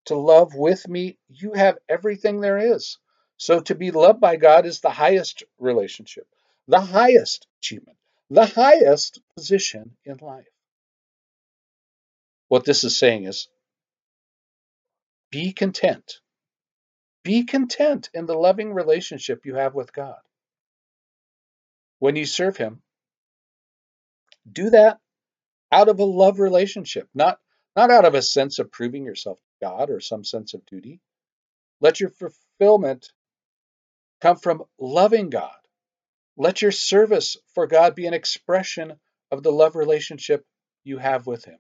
to 0.06 0.16
love 0.16 0.56
with 0.56 0.88
me, 0.88 1.18
you 1.28 1.52
have 1.52 1.78
everything 1.88 2.40
there 2.40 2.75
is. 2.75 2.98
So 3.37 3.60
to 3.60 3.76
be 3.76 3.92
loved 3.92 4.20
by 4.20 4.34
God 4.34 4.66
is 4.66 4.80
the 4.80 4.90
highest 4.90 5.44
relationship, 5.60 6.26
the 6.66 6.80
highest 6.80 7.46
achievement, 7.60 7.98
the 8.28 8.46
highest 8.46 9.20
position 9.37 9.96
in 10.04 10.16
life. 10.16 10.48
What 12.48 12.64
this 12.64 12.82
is 12.82 12.96
saying 12.96 13.22
is 13.22 13.46
be 15.30 15.52
content. 15.52 16.20
Be 17.23 17.44
content 17.44 18.08
in 18.14 18.26
the 18.26 18.38
loving 18.38 18.73
relationship 18.73 19.44
you 19.44 19.54
have 19.54 19.75
with 19.75 19.92
God. 19.92 20.18
When 21.99 22.16
you 22.16 22.25
serve 22.26 22.56
Him, 22.56 22.82
do 24.50 24.70
that 24.70 24.99
out 25.70 25.88
of 25.88 25.99
a 25.99 26.04
love 26.04 26.38
relationship, 26.38 27.08
not, 27.14 27.38
not 27.76 27.90
out 27.90 28.04
of 28.04 28.14
a 28.14 28.23
sense 28.23 28.58
of 28.58 28.73
proving 28.73 29.04
yourself 29.04 29.38
to 29.38 29.66
God 29.66 29.90
or 29.90 30.00
some 30.00 30.25
sense 30.25 30.54
of 30.54 30.64
duty. 30.64 31.00
Let 31.80 32.00
your 32.00 32.11
fulfillment 32.11 33.12
come 34.20 34.37
from 34.37 34.64
loving 34.78 35.30
God. 35.30 35.52
Let 36.37 36.62
your 36.62 36.73
service 36.73 37.37
for 37.54 37.66
God 37.66 37.94
be 37.94 38.06
an 38.06 38.14
expression 38.14 38.94
of 39.30 39.42
the 39.42 39.52
love 39.52 39.76
relationship 39.76 40.47
you 40.85 40.99
have 40.99 41.26
with 41.26 41.44
Him. 41.44 41.58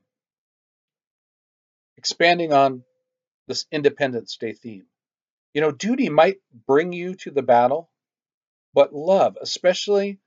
Expanding 1.96 2.52
on 2.52 2.84
this 3.48 3.66
Independence 3.72 4.36
Day 4.36 4.52
theme, 4.52 4.86
you 5.54 5.60
know, 5.60 5.72
duty 5.72 6.08
might 6.08 6.38
bring 6.66 6.92
you 6.92 7.14
to 7.16 7.30
the 7.30 7.42
battle, 7.42 7.90
but 8.74 8.94
love, 8.94 9.36
especially 9.40 10.20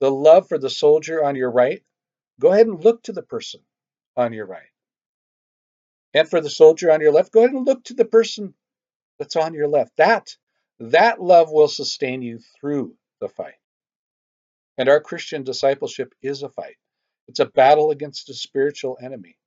the 0.00 0.10
love 0.10 0.48
for 0.48 0.58
the 0.58 0.68
soldier 0.68 1.24
on 1.24 1.36
your 1.36 1.50
right, 1.50 1.82
go 2.40 2.52
ahead 2.52 2.66
and 2.66 2.84
look 2.84 3.02
to 3.04 3.12
the 3.12 3.22
person 3.22 3.60
on 4.16 4.32
your 4.32 4.46
right. 4.46 4.68
And 6.12 6.28
for 6.28 6.40
the 6.40 6.50
soldier 6.50 6.92
on 6.92 7.00
your 7.00 7.12
left, 7.12 7.32
go 7.32 7.40
ahead 7.40 7.54
and 7.54 7.66
look 7.66 7.84
to 7.84 7.94
the 7.94 8.04
person 8.04 8.54
that's 9.18 9.36
on 9.36 9.54
your 9.54 9.68
left. 9.68 9.96
That 9.96 10.36
that 10.80 11.20
love 11.20 11.50
will 11.50 11.68
sustain 11.68 12.22
you 12.22 12.40
through 12.60 12.96
the 13.20 13.28
fight. 13.28 13.54
And 14.76 14.88
our 14.88 15.00
Christian 15.00 15.44
discipleship 15.44 16.14
is 16.20 16.42
a 16.42 16.48
fight. 16.48 16.76
It's 17.28 17.40
a 17.40 17.46
battle 17.46 17.90
against 17.90 18.28
a 18.28 18.34
spiritual 18.34 18.98
enemy, 19.00 19.38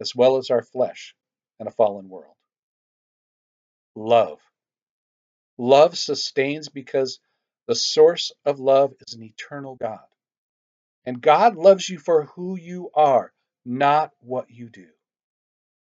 as 0.00 0.14
well 0.14 0.36
as 0.36 0.50
our 0.50 0.62
flesh 0.62 1.14
and 1.58 1.66
a 1.66 1.72
fallen 1.72 2.08
world. 2.08 2.33
Love. 3.94 4.40
Love 5.58 5.96
sustains 5.96 6.68
because 6.68 7.20
the 7.66 7.74
source 7.74 8.32
of 8.44 8.60
love 8.60 8.92
is 9.06 9.14
an 9.14 9.22
eternal 9.22 9.76
God. 9.76 10.00
And 11.06 11.20
God 11.20 11.56
loves 11.56 11.88
you 11.88 11.98
for 11.98 12.24
who 12.34 12.56
you 12.56 12.90
are, 12.94 13.32
not 13.64 14.10
what 14.20 14.50
you 14.50 14.68
do. 14.68 14.86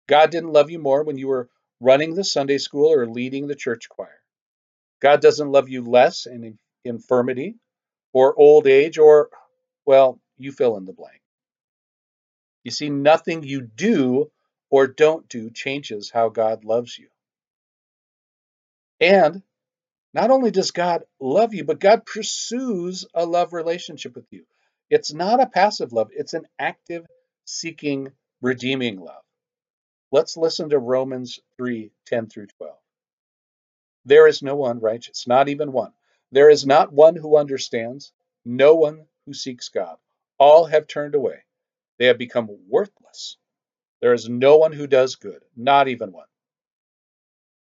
God 0.07 0.31
didn't 0.31 0.53
love 0.53 0.71
you 0.71 0.79
more 0.79 1.03
when 1.03 1.19
you 1.19 1.29
were 1.29 1.49
running 1.81 2.15
the 2.15 2.25
Sunday 2.25 2.59
school 2.59 2.93
or 2.93 3.07
leading 3.07 3.47
the 3.47 3.55
church 3.55 3.89
choir. 3.89 4.21
God 5.01 5.21
doesn't 5.21 5.53
love 5.53 5.69
you 5.69 5.83
less 5.85 6.27
in 6.27 6.59
infirmity 6.85 7.57
or 8.13 8.39
old 8.39 8.67
age 8.67 8.99
or, 8.99 9.31
well, 9.87 10.21
you 10.37 10.53
fill 10.53 10.77
in 10.77 10.85
the 10.85 10.93
blank. 10.93 11.21
You 12.65 12.71
see, 12.71 12.91
nothing 12.91 13.43
you 13.43 13.61
do 13.63 14.31
or 14.71 14.87
don't 14.87 15.29
do 15.29 15.51
changes 15.51 16.11
how 16.11 16.29
God 16.29 16.65
loves 16.65 16.99
you. 16.99 17.09
And 19.01 19.43
not 20.15 20.31
only 20.31 20.51
does 20.51 20.71
God 20.71 21.05
love 21.21 21.55
you, 21.55 21.65
but 21.65 21.81
God 21.81 22.07
pursues 22.07 23.07
a 23.15 23.25
love 23.27 23.53
relationship 23.53 24.15
with 24.15 24.27
you. 24.31 24.45
It's 24.91 25.13
not 25.13 25.41
a 25.41 25.47
passive 25.47 25.93
love, 25.93 26.09
it's 26.13 26.35
an 26.35 26.47
active, 26.59 27.07
seeking, 27.45 28.13
redeeming 28.41 28.99
love. 28.99 29.23
Let's 30.11 30.37
listen 30.37 30.71
to 30.71 30.79
Romans 30.79 31.39
3 31.59 31.93
10 32.07 32.29
through 32.29 32.47
12. 32.59 32.75
There 34.07 34.27
is 34.27 34.43
no 34.43 34.57
one 34.57 34.81
righteous, 34.81 35.27
not 35.27 35.49
even 35.51 35.73
one. 35.73 35.93
There 36.33 36.49
is 36.49 36.67
not 36.67 36.93
one 36.93 37.15
who 37.15 37.37
understands, 37.37 38.13
no 38.45 38.75
one 38.75 39.07
who 39.27 39.35
seeks 39.35 39.69
God. 39.69 39.97
All 40.39 40.65
have 40.65 40.87
turned 40.87 41.15
away. 41.15 41.45
They 41.99 42.07
have 42.07 42.19
become 42.19 42.49
worthless. 42.69 43.37
There 44.01 44.15
is 44.15 44.29
no 44.29 44.57
one 44.57 44.73
who 44.73 44.87
does 44.87 45.17
good, 45.17 45.43
not 45.57 45.89
even 45.89 46.13
one. 46.13 46.29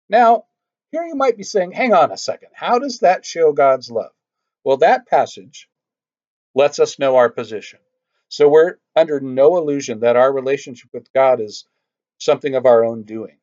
Now, 0.09 0.47
here 0.95 1.05
you 1.05 1.17
might 1.17 1.37
be 1.37 1.43
saying, 1.43 1.73
hang 1.73 1.93
on 1.93 2.13
a 2.13 2.17
second, 2.17 2.51
how 2.55 2.79
does 2.79 3.01
that 3.01 3.27
show 3.27 3.53
God's 3.53 3.91
love? 3.91 4.13
Well, 4.63 4.77
that 4.77 5.09
passage 5.09 5.69
lets 6.55 6.79
us 6.79 7.01
know 7.01 7.17
our 7.17 7.31
position. 7.31 7.81
So 8.29 8.49
we're 8.49 8.77
under 8.95 9.19
no 9.19 9.57
illusion 9.57 10.01
that 10.01 10.15
our 10.15 10.33
relationship 10.33 10.91
with 10.93 11.13
God 11.13 11.41
is 11.41 11.65
something 12.19 12.55
of 12.55 12.65
our 12.65 12.85
own 12.85 13.03
doing, 13.03 13.39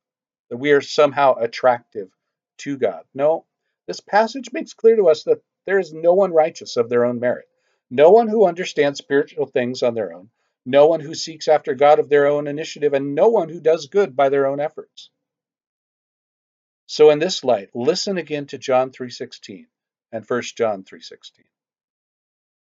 that 0.49 0.57
we 0.57 0.71
are 0.71 0.79
somehow 0.79 1.35
attractive 1.35 2.07
to 2.59 2.77
God. 2.77 3.03
No, 3.13 3.45
this 3.85 3.99
passage 3.99 4.53
makes 4.53 4.73
clear 4.73 4.95
to 4.95 5.09
us 5.09 5.23
that 5.23 5.41
There 5.65 5.79
is 5.79 5.93
no 5.93 6.13
one 6.13 6.31
righteous 6.31 6.77
of 6.77 6.89
their 6.89 7.03
own 7.05 7.19
merit, 7.19 7.47
no 7.89 8.11
one 8.11 8.27
who 8.27 8.47
understands 8.47 8.99
spiritual 8.99 9.45
things 9.45 9.83
on 9.83 9.93
their 9.93 10.13
own, 10.13 10.29
no 10.65 10.87
one 10.87 11.01
who 11.01 11.13
seeks 11.13 11.49
after 11.49 11.75
God 11.75 11.99
of 11.99 12.07
their 12.07 12.27
own 12.27 12.47
initiative, 12.47 12.93
and 12.93 13.13
no 13.13 13.27
one 13.27 13.49
who 13.49 13.59
does 13.59 13.87
good 13.87 14.15
by 14.15 14.29
their 14.29 14.47
own 14.47 14.59
efforts. 14.59 15.09
So 16.91 17.09
in 17.09 17.19
this 17.19 17.45
light, 17.45 17.69
listen 17.73 18.17
again 18.17 18.47
to 18.47 18.57
John 18.57 18.91
3:16 18.91 19.67
and 20.11 20.25
1 20.25 20.41
John 20.57 20.83
3:16. 20.83 21.45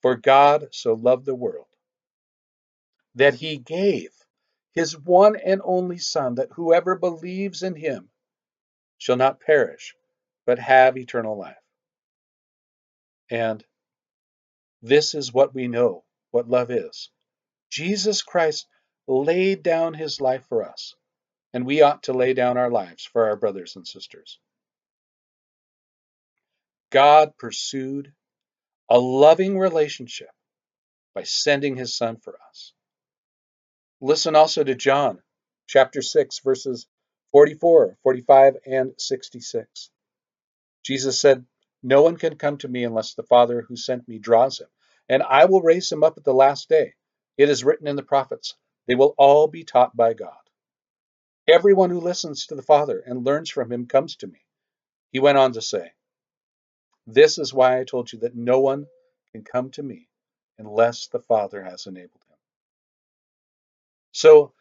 For 0.02 0.14
God 0.14 0.68
so 0.71 0.94
loved 0.94 1.26
the 1.26 1.35
world 1.35 1.66
that 3.16 3.35
he 3.35 3.59
gave 3.59 4.12
his 4.71 4.97
one 4.97 5.35
and 5.35 5.61
only 5.64 5.99
son 5.99 6.37
that 6.37 6.52
whoever 6.52 6.94
believes 6.94 7.64
in 7.64 7.75
him 7.75 8.09
shall 8.99 9.16
not 9.16 9.40
perish 9.40 9.97
but 10.44 10.61
have 10.61 10.97
eternal 10.97 11.37
life. 11.37 11.64
And 13.28 13.66
this 14.80 15.16
is 15.16 15.35
what 15.35 15.56
we 15.56 15.66
know 15.66 16.04
what 16.30 16.49
love 16.49 16.71
is. 16.71 17.11
Jesus 17.68 18.23
Christ 18.23 18.68
laid 19.09 19.64
down 19.64 19.92
his 19.92 20.21
life 20.21 20.47
for 20.47 20.62
us, 20.62 20.94
and 21.54 21.64
we 21.64 21.82
ought 21.82 22.02
to 22.02 22.12
lay 22.12 22.34
down 22.34 22.58
our 22.58 22.68
lives 22.68 23.04
for 23.04 23.28
our 23.28 23.37
brothers 23.37 23.76
and 23.76 23.87
sisters. 23.87 24.40
God 26.90 27.38
pursued 27.38 28.12
a 28.90 28.99
loving 28.99 29.58
relationship 29.58 30.30
by 31.14 31.23
sending 31.23 31.76
his 31.76 31.96
son 31.96 32.16
for 32.16 32.34
us. 32.50 32.73
Listen 34.00 34.34
also 34.34 34.64
to 34.64 34.75
John 34.75 35.20
chapter 35.68 36.02
6, 36.02 36.40
verses 36.40 36.87
44, 37.30 37.99
45, 38.02 38.56
and 38.66 38.92
66. 38.99 39.90
Jesus 40.84 41.20
said, 41.20 41.46
No 41.84 42.02
one 42.02 42.16
can 42.16 42.37
come 42.37 42.58
to 42.58 42.68
me 42.68 42.82
unless 42.82 43.14
the 43.14 43.23
Father 43.23 43.64
who 43.66 43.76
sent 43.76 44.08
me 44.08 44.18
draws 44.18 44.61
him, 44.61 44.68
and 45.08 45.23
I 45.23 45.44
will 45.44 45.62
raise 45.62 45.90
him 45.90 46.02
up 46.02 46.18
at 46.18 46.25
the 46.25 46.34
last 46.34 46.68
day. 46.68 46.94
It 47.38 47.49
is 47.49 47.64
written 47.64 47.87
in 47.87 47.96
the 47.96 48.02
prophets, 48.02 48.54
they 48.88 48.96
will 48.96 49.14
all 49.16 49.46
be 49.46 49.62
taught 49.62 49.96
by 49.96 50.14
God. 50.14 50.43
Everyone 51.46 51.90
who 51.90 52.00
listens 52.00 52.46
to 52.46 52.54
the 52.54 52.62
Father 52.62 53.00
and 53.00 53.24
learns 53.24 53.50
from 53.50 53.70
him 53.70 53.86
comes 53.86 54.16
to 54.16 54.26
me. 54.26 54.40
He 55.10 55.20
went 55.20 55.38
on 55.38 55.52
to 55.52 55.62
say, 55.62 55.92
This 57.06 57.38
is 57.38 57.52
why 57.52 57.78
I 57.78 57.84
told 57.84 58.12
you 58.12 58.20
that 58.20 58.34
no 58.34 58.60
one 58.60 58.86
can 59.32 59.44
come 59.44 59.70
to 59.72 59.82
me 59.82 60.08
unless 60.58 61.08
the 61.08 61.20
Father 61.20 61.62
has 61.62 61.86
enabled 61.86 62.22
him. 62.28 62.38
So, 64.12 64.52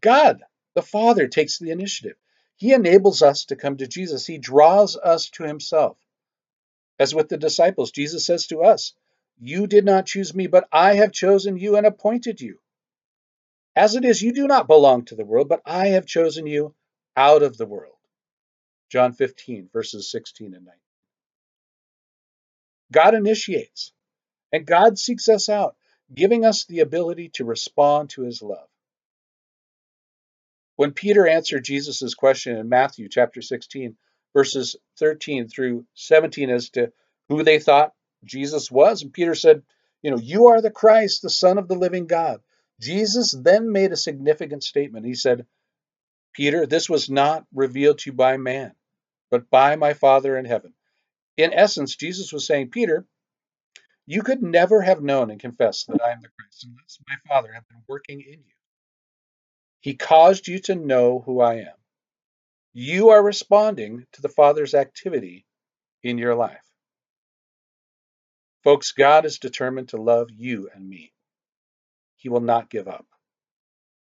God, 0.00 0.42
the 0.74 0.82
Father, 0.82 1.28
takes 1.28 1.58
the 1.58 1.70
initiative. 1.70 2.16
He 2.56 2.72
enables 2.72 3.22
us 3.22 3.44
to 3.46 3.56
come 3.56 3.76
to 3.76 3.86
Jesus. 3.86 4.26
He 4.26 4.38
draws 4.38 4.96
us 4.96 5.30
to 5.30 5.44
himself. 5.44 5.96
As 6.98 7.14
with 7.14 7.28
the 7.28 7.36
disciples, 7.36 7.92
Jesus 7.92 8.26
says 8.26 8.46
to 8.48 8.62
us, 8.62 8.92
You 9.38 9.66
did 9.66 9.84
not 9.84 10.06
choose 10.06 10.34
me, 10.34 10.46
but 10.46 10.68
I 10.72 10.94
have 10.94 11.12
chosen 11.12 11.56
you 11.56 11.76
and 11.76 11.86
appointed 11.86 12.40
you. 12.40 12.58
As 13.76 13.96
it 13.96 14.04
is, 14.04 14.22
you 14.22 14.32
do 14.32 14.46
not 14.46 14.68
belong 14.68 15.04
to 15.06 15.16
the 15.16 15.24
world, 15.24 15.48
but 15.48 15.62
I 15.66 15.88
have 15.88 16.06
chosen 16.06 16.46
you 16.46 16.74
out 17.16 17.42
of 17.42 17.56
the 17.56 17.66
world. 17.66 17.96
John 18.90 19.12
15, 19.12 19.70
verses 19.72 20.10
16 20.10 20.54
and 20.54 20.64
19. 20.64 20.80
God 22.92 23.14
initiates, 23.14 23.92
and 24.52 24.66
God 24.66 24.98
seeks 24.98 25.28
us 25.28 25.48
out, 25.48 25.74
giving 26.14 26.44
us 26.44 26.64
the 26.64 26.80
ability 26.80 27.30
to 27.34 27.44
respond 27.44 28.10
to 28.10 28.22
his 28.22 28.40
love. 28.40 28.68
When 30.76 30.92
Peter 30.92 31.26
answered 31.26 31.64
Jesus' 31.64 32.14
question 32.14 32.56
in 32.56 32.68
Matthew 32.68 33.08
chapter 33.08 33.42
16, 33.42 33.96
verses 34.32 34.76
13 34.98 35.48
through 35.48 35.86
17 35.94 36.50
as 36.50 36.70
to 36.70 36.92
who 37.28 37.42
they 37.42 37.58
thought 37.58 37.94
Jesus 38.24 38.70
was, 38.70 39.02
and 39.02 39.12
Peter 39.12 39.34
said, 39.34 39.62
You 40.02 40.10
know, 40.10 40.18
you 40.18 40.46
are 40.48 40.60
the 40.60 40.70
Christ, 40.70 41.22
the 41.22 41.30
Son 41.30 41.58
of 41.58 41.68
the 41.68 41.76
living 41.76 42.06
God. 42.06 42.40
Jesus 42.80 43.32
then 43.32 43.72
made 43.72 43.92
a 43.92 43.96
significant 43.96 44.64
statement. 44.64 45.06
He 45.06 45.14
said, 45.14 45.46
Peter, 46.34 46.66
this 46.66 46.90
was 46.90 47.08
not 47.08 47.46
revealed 47.54 47.98
to 47.98 48.10
you 48.10 48.14
by 48.14 48.36
man, 48.36 48.74
but 49.30 49.48
by 49.50 49.76
my 49.76 49.94
Father 49.94 50.36
in 50.36 50.44
heaven. 50.44 50.74
In 51.36 51.52
essence, 51.52 51.96
Jesus 51.96 52.32
was 52.32 52.46
saying, 52.46 52.70
Peter, 52.70 53.06
you 54.06 54.22
could 54.22 54.42
never 54.42 54.82
have 54.82 55.02
known 55.02 55.30
and 55.30 55.40
confessed 55.40 55.86
that 55.88 56.02
I 56.02 56.10
am 56.10 56.20
the 56.20 56.28
Christ 56.28 56.66
unless 56.66 56.98
my 57.08 57.16
Father 57.26 57.52
had 57.52 57.66
been 57.68 57.82
working 57.88 58.20
in 58.20 58.40
you. 58.40 58.54
He 59.80 59.94
caused 59.94 60.48
you 60.48 60.58
to 60.60 60.74
know 60.74 61.20
who 61.24 61.40
I 61.40 61.54
am. 61.56 61.76
You 62.72 63.10
are 63.10 63.22
responding 63.22 64.06
to 64.12 64.22
the 64.22 64.28
Father's 64.28 64.74
activity 64.74 65.46
in 66.02 66.18
your 66.18 66.34
life. 66.34 66.64
Folks, 68.62 68.92
God 68.92 69.24
is 69.24 69.38
determined 69.38 69.90
to 69.90 69.96
love 69.96 70.28
you 70.30 70.68
and 70.74 70.88
me. 70.88 71.13
He 72.24 72.30
will 72.30 72.40
not 72.40 72.70
give 72.70 72.88
up. 72.88 73.04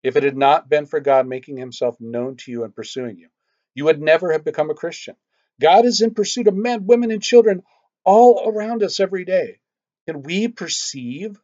If 0.02 0.16
it 0.16 0.24
had 0.24 0.38
not 0.38 0.70
been 0.70 0.86
for 0.86 1.02
God 1.02 1.28
making 1.28 1.58
himself 1.58 2.00
known 2.00 2.38
to 2.38 2.52
you 2.52 2.64
and 2.64 2.74
pursuing 2.74 3.18
you, 3.18 3.28
you 3.76 3.84
would 3.84 4.02
never 4.02 4.32
have 4.32 4.46
become 4.46 4.70
a 4.70 4.76
Christian. 4.76 5.18
God 5.60 5.84
is 5.84 6.02
in 6.02 6.14
pursuit 6.14 6.48
of 6.48 6.56
men, 6.56 6.86
women, 6.86 7.12
and 7.12 7.22
children 7.22 7.64
all 8.06 8.48
around 8.48 8.82
us 8.82 9.02
every 9.02 9.26
day. 9.26 9.60
Can 10.08 10.24
we 10.24 10.48
perceive 10.48 11.38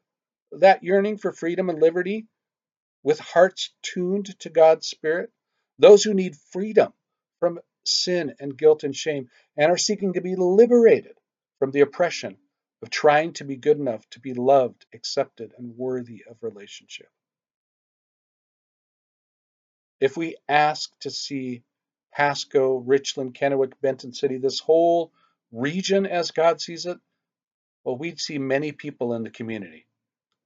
that 0.53 0.85
yearning 0.85 1.17
for 1.17 1.33
freedom 1.33 1.69
and 1.69 1.81
liberty 1.81 2.27
with 3.03 3.19
hearts 3.19 3.71
tuned 3.81 4.39
to 4.39 4.49
God's 4.49 4.87
Spirit? 4.87 5.31
Those 5.79 6.01
who 6.01 6.13
need 6.13 6.37
freedom 6.53 6.93
from 7.41 7.59
sin 7.83 8.35
and 8.39 8.57
guilt 8.57 8.85
and 8.85 8.95
shame 8.95 9.27
and 9.57 9.69
are 9.69 9.77
seeking 9.77 10.13
to 10.13 10.21
be 10.21 10.37
liberated 10.37 11.17
from 11.59 11.71
the 11.71 11.81
oppression 11.81 12.37
of 12.83 12.89
trying 12.89 13.31
to 13.31 13.45
be 13.45 13.55
good 13.55 13.79
enough 13.79 14.07
to 14.09 14.19
be 14.19 14.33
loved, 14.33 14.85
accepted, 14.93 15.53
and 15.57 15.77
worthy 15.77 16.21
of 16.29 16.35
relationship. 16.41 17.07
If 20.01 20.17
we 20.17 20.35
ask 20.49 20.91
to 20.99 21.09
see 21.09 21.63
Pasco, 22.11 22.75
Richland, 22.75 23.35
Kennewick, 23.35 23.71
Benton 23.81 24.11
City, 24.11 24.35
this 24.35 24.59
whole 24.59 25.13
region 25.53 26.05
as 26.05 26.31
God 26.31 26.59
sees 26.59 26.85
it, 26.85 26.97
well, 27.85 27.95
we'd 27.95 28.19
see 28.19 28.37
many 28.37 28.73
people 28.73 29.13
in 29.13 29.23
the 29.23 29.29
community 29.29 29.87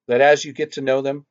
that 0.08 0.22
as 0.22 0.46
you 0.46 0.54
get 0.54 0.74
to 0.74 0.82
know 0.82 1.02
them, 1.02 1.26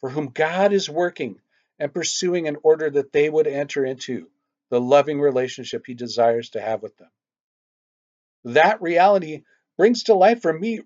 for 0.00 0.10
whom 0.10 0.30
God 0.30 0.72
is 0.72 0.90
working 0.90 1.38
and 1.78 1.94
pursuing 1.94 2.46
in 2.46 2.56
order 2.64 2.90
that 2.90 3.12
they 3.12 3.30
would 3.30 3.46
enter 3.46 3.84
into 3.84 4.26
the 4.68 4.80
loving 4.80 5.20
relationship 5.20 5.84
he 5.86 5.94
desires 5.94 6.50
to 6.50 6.60
have 6.60 6.82
with 6.82 6.96
them. 6.96 7.10
That 8.46 8.82
reality 8.82 9.42
brings 9.82 10.04
to 10.04 10.14
life 10.14 10.42
for 10.42 10.52
me 10.52 10.78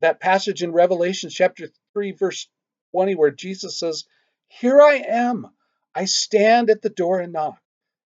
that 0.00 0.20
passage 0.20 0.62
in 0.62 0.70
Revelation 0.70 1.28
chapter 1.28 1.68
3, 1.92 2.12
verse 2.12 2.48
20, 2.92 3.16
where 3.16 3.32
Jesus 3.32 3.80
says, 3.80 4.04
Here 4.46 4.80
I 4.80 5.02
am. 5.08 5.48
I 5.92 6.04
stand 6.04 6.70
at 6.70 6.82
the 6.82 6.88
door 6.88 7.18
and 7.18 7.32
knock. 7.32 7.60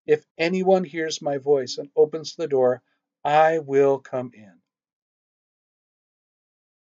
If 0.06 0.24
anyone 0.38 0.84
hears 0.84 1.20
my 1.20 1.36
voice 1.36 1.76
and 1.76 1.90
opens 1.94 2.34
the 2.34 2.48
door, 2.48 2.80
I 3.26 3.58
will 3.58 3.98
come 3.98 4.30
in. 4.32 4.54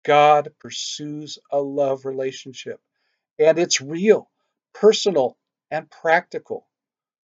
God 0.06 0.54
pursues 0.62 1.40
a 1.52 1.60
love 1.60 2.06
relationship, 2.06 2.80
and 3.38 3.60
it's 3.60 3.82
real, 3.82 4.32
personal, 4.74 5.38
and 5.70 5.92
practical. 5.92 6.70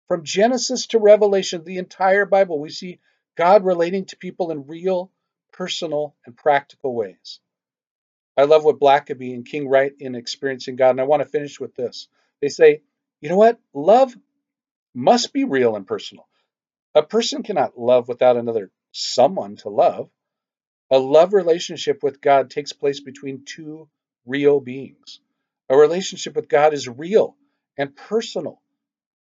From 0.07 0.23
Genesis 0.23 0.89
to 0.89 0.99
Revelation, 0.99 1.65
the 1.65 1.79
entire 1.79 2.27
Bible, 2.27 2.61
we 2.61 2.69
see 2.69 3.01
God 3.39 3.65
relating 3.65 4.05
to 4.05 4.19
people 4.19 4.51
in 4.51 4.67
real, 4.67 5.11
personal, 5.53 6.15
and 6.27 6.37
practical 6.37 6.95
ways. 6.95 7.41
I 8.37 8.45
love 8.45 8.65
what 8.65 8.81
Blackaby 8.81 9.35
and 9.35 9.47
King 9.47 9.69
write 9.69 9.95
in 9.99 10.15
Experiencing 10.15 10.77
God, 10.77 10.91
and 10.91 11.01
I 11.01 11.05
want 11.05 11.23
to 11.23 11.29
finish 11.29 11.61
with 11.61 11.75
this. 11.75 12.09
They 12.41 12.49
say, 12.49 12.83
you 13.21 13.29
know 13.29 13.37
what? 13.37 13.61
Love 13.75 14.15
must 14.95 15.33
be 15.33 15.45
real 15.45 15.77
and 15.77 15.87
personal. 15.87 16.27
A 16.95 17.03
person 17.03 17.43
cannot 17.43 17.79
love 17.79 18.09
without 18.09 18.37
another 18.37 18.71
someone 18.91 19.57
to 19.57 19.69
love. 19.69 20.11
A 20.91 20.99
love 20.99 21.33
relationship 21.33 22.03
with 22.03 22.21
God 22.21 22.51
takes 22.51 22.73
place 22.73 23.01
between 23.01 23.45
two 23.45 23.89
real 24.27 24.61
beings. 24.61 25.21
A 25.69 25.77
relationship 25.77 26.37
with 26.37 26.49
God 26.49 26.75
is 26.75 26.89
real 26.89 27.37
and 27.79 27.97
personal. 27.97 28.61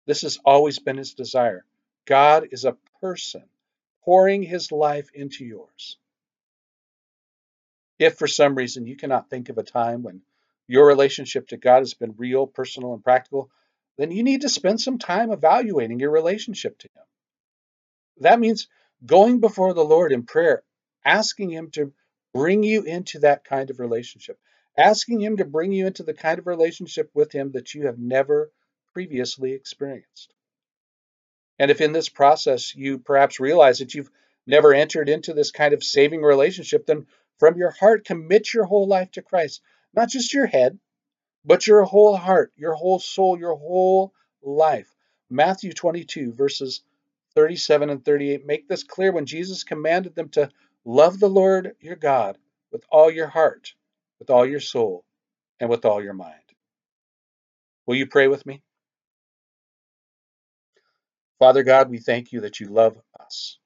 This 0.06 0.22
has 0.22 0.38
always 0.44 0.78
been 0.78 0.96
his 0.96 1.14
desire. 1.14 1.64
God 2.06 2.48
is 2.50 2.64
a 2.64 2.76
person 3.00 3.44
pouring 4.04 4.42
his 4.42 4.72
life 4.72 5.10
into 5.14 5.44
yours. 5.44 5.96
If 7.98 8.18
for 8.18 8.26
some 8.26 8.54
reason 8.54 8.86
you 8.86 8.96
cannot 8.96 9.30
think 9.30 9.48
of 9.48 9.58
a 9.58 9.62
time 9.62 10.02
when 10.02 10.22
your 10.66 10.86
relationship 10.86 11.48
to 11.48 11.56
God 11.56 11.80
has 11.80 11.94
been 11.94 12.14
real, 12.16 12.46
personal, 12.46 12.94
and 12.94 13.04
practical, 13.04 13.50
then 13.98 14.10
you 14.10 14.22
need 14.22 14.40
to 14.40 14.48
spend 14.48 14.80
some 14.80 14.98
time 14.98 15.30
evaluating 15.30 16.00
your 16.00 16.10
relationship 16.10 16.78
to 16.78 16.88
Him. 16.88 17.04
That 18.18 18.40
means 18.40 18.68
going 19.04 19.40
before 19.40 19.74
the 19.74 19.84
Lord 19.84 20.12
in 20.12 20.24
prayer, 20.24 20.62
asking 21.04 21.50
Him 21.50 21.70
to 21.72 21.92
bring 22.32 22.62
you 22.62 22.82
into 22.82 23.20
that 23.20 23.44
kind 23.44 23.70
of 23.70 23.78
relationship, 23.78 24.38
asking 24.76 25.20
Him 25.20 25.36
to 25.36 25.44
bring 25.44 25.72
you 25.72 25.86
into 25.86 26.02
the 26.02 26.14
kind 26.14 26.38
of 26.38 26.46
relationship 26.46 27.10
with 27.14 27.32
Him 27.32 27.52
that 27.52 27.74
you 27.74 27.86
have 27.86 27.98
never 27.98 28.50
previously 28.92 29.52
experienced. 29.52 30.34
And 31.58 31.70
if 31.70 31.80
in 31.80 31.92
this 31.92 32.08
process 32.08 32.74
you 32.74 32.98
perhaps 32.98 33.38
realize 33.38 33.78
that 33.78 33.94
you've 33.94 34.10
never 34.46 34.74
entered 34.74 35.08
into 35.08 35.32
this 35.32 35.50
kind 35.50 35.72
of 35.72 35.84
saving 35.84 36.22
relationship, 36.22 36.86
then 36.86 37.06
from 37.38 37.56
your 37.56 37.70
heart 37.70 38.04
commit 38.04 38.52
your 38.52 38.64
whole 38.64 38.86
life 38.86 39.10
to 39.12 39.22
Christ. 39.22 39.60
Not 39.94 40.08
just 40.08 40.32
your 40.34 40.46
head, 40.46 40.78
but 41.44 41.66
your 41.66 41.84
whole 41.84 42.16
heart, 42.16 42.52
your 42.56 42.74
whole 42.74 42.98
soul, 42.98 43.38
your 43.38 43.56
whole 43.56 44.12
life. 44.42 44.88
Matthew 45.30 45.72
22, 45.72 46.32
verses 46.32 46.82
37 47.34 47.90
and 47.90 48.04
38 48.04 48.46
make 48.46 48.68
this 48.68 48.84
clear 48.84 49.12
when 49.12 49.26
Jesus 49.26 49.64
commanded 49.64 50.14
them 50.14 50.28
to 50.30 50.50
love 50.84 51.18
the 51.18 51.28
Lord 51.28 51.74
your 51.80 51.96
God 51.96 52.38
with 52.72 52.84
all 52.90 53.10
your 53.10 53.26
heart, 53.28 53.74
with 54.18 54.30
all 54.30 54.46
your 54.46 54.60
soul, 54.60 55.04
and 55.60 55.68
with 55.68 55.84
all 55.84 56.02
your 56.02 56.14
mind. 56.14 56.34
Will 57.86 57.96
you 57.96 58.06
pray 58.06 58.28
with 58.28 58.46
me? 58.46 58.62
Father 61.38 61.62
God, 61.62 61.90
we 61.90 61.98
thank 61.98 62.32
you 62.32 62.40
that 62.42 62.60
you 62.60 62.68
love 62.68 62.96
us 63.20 63.58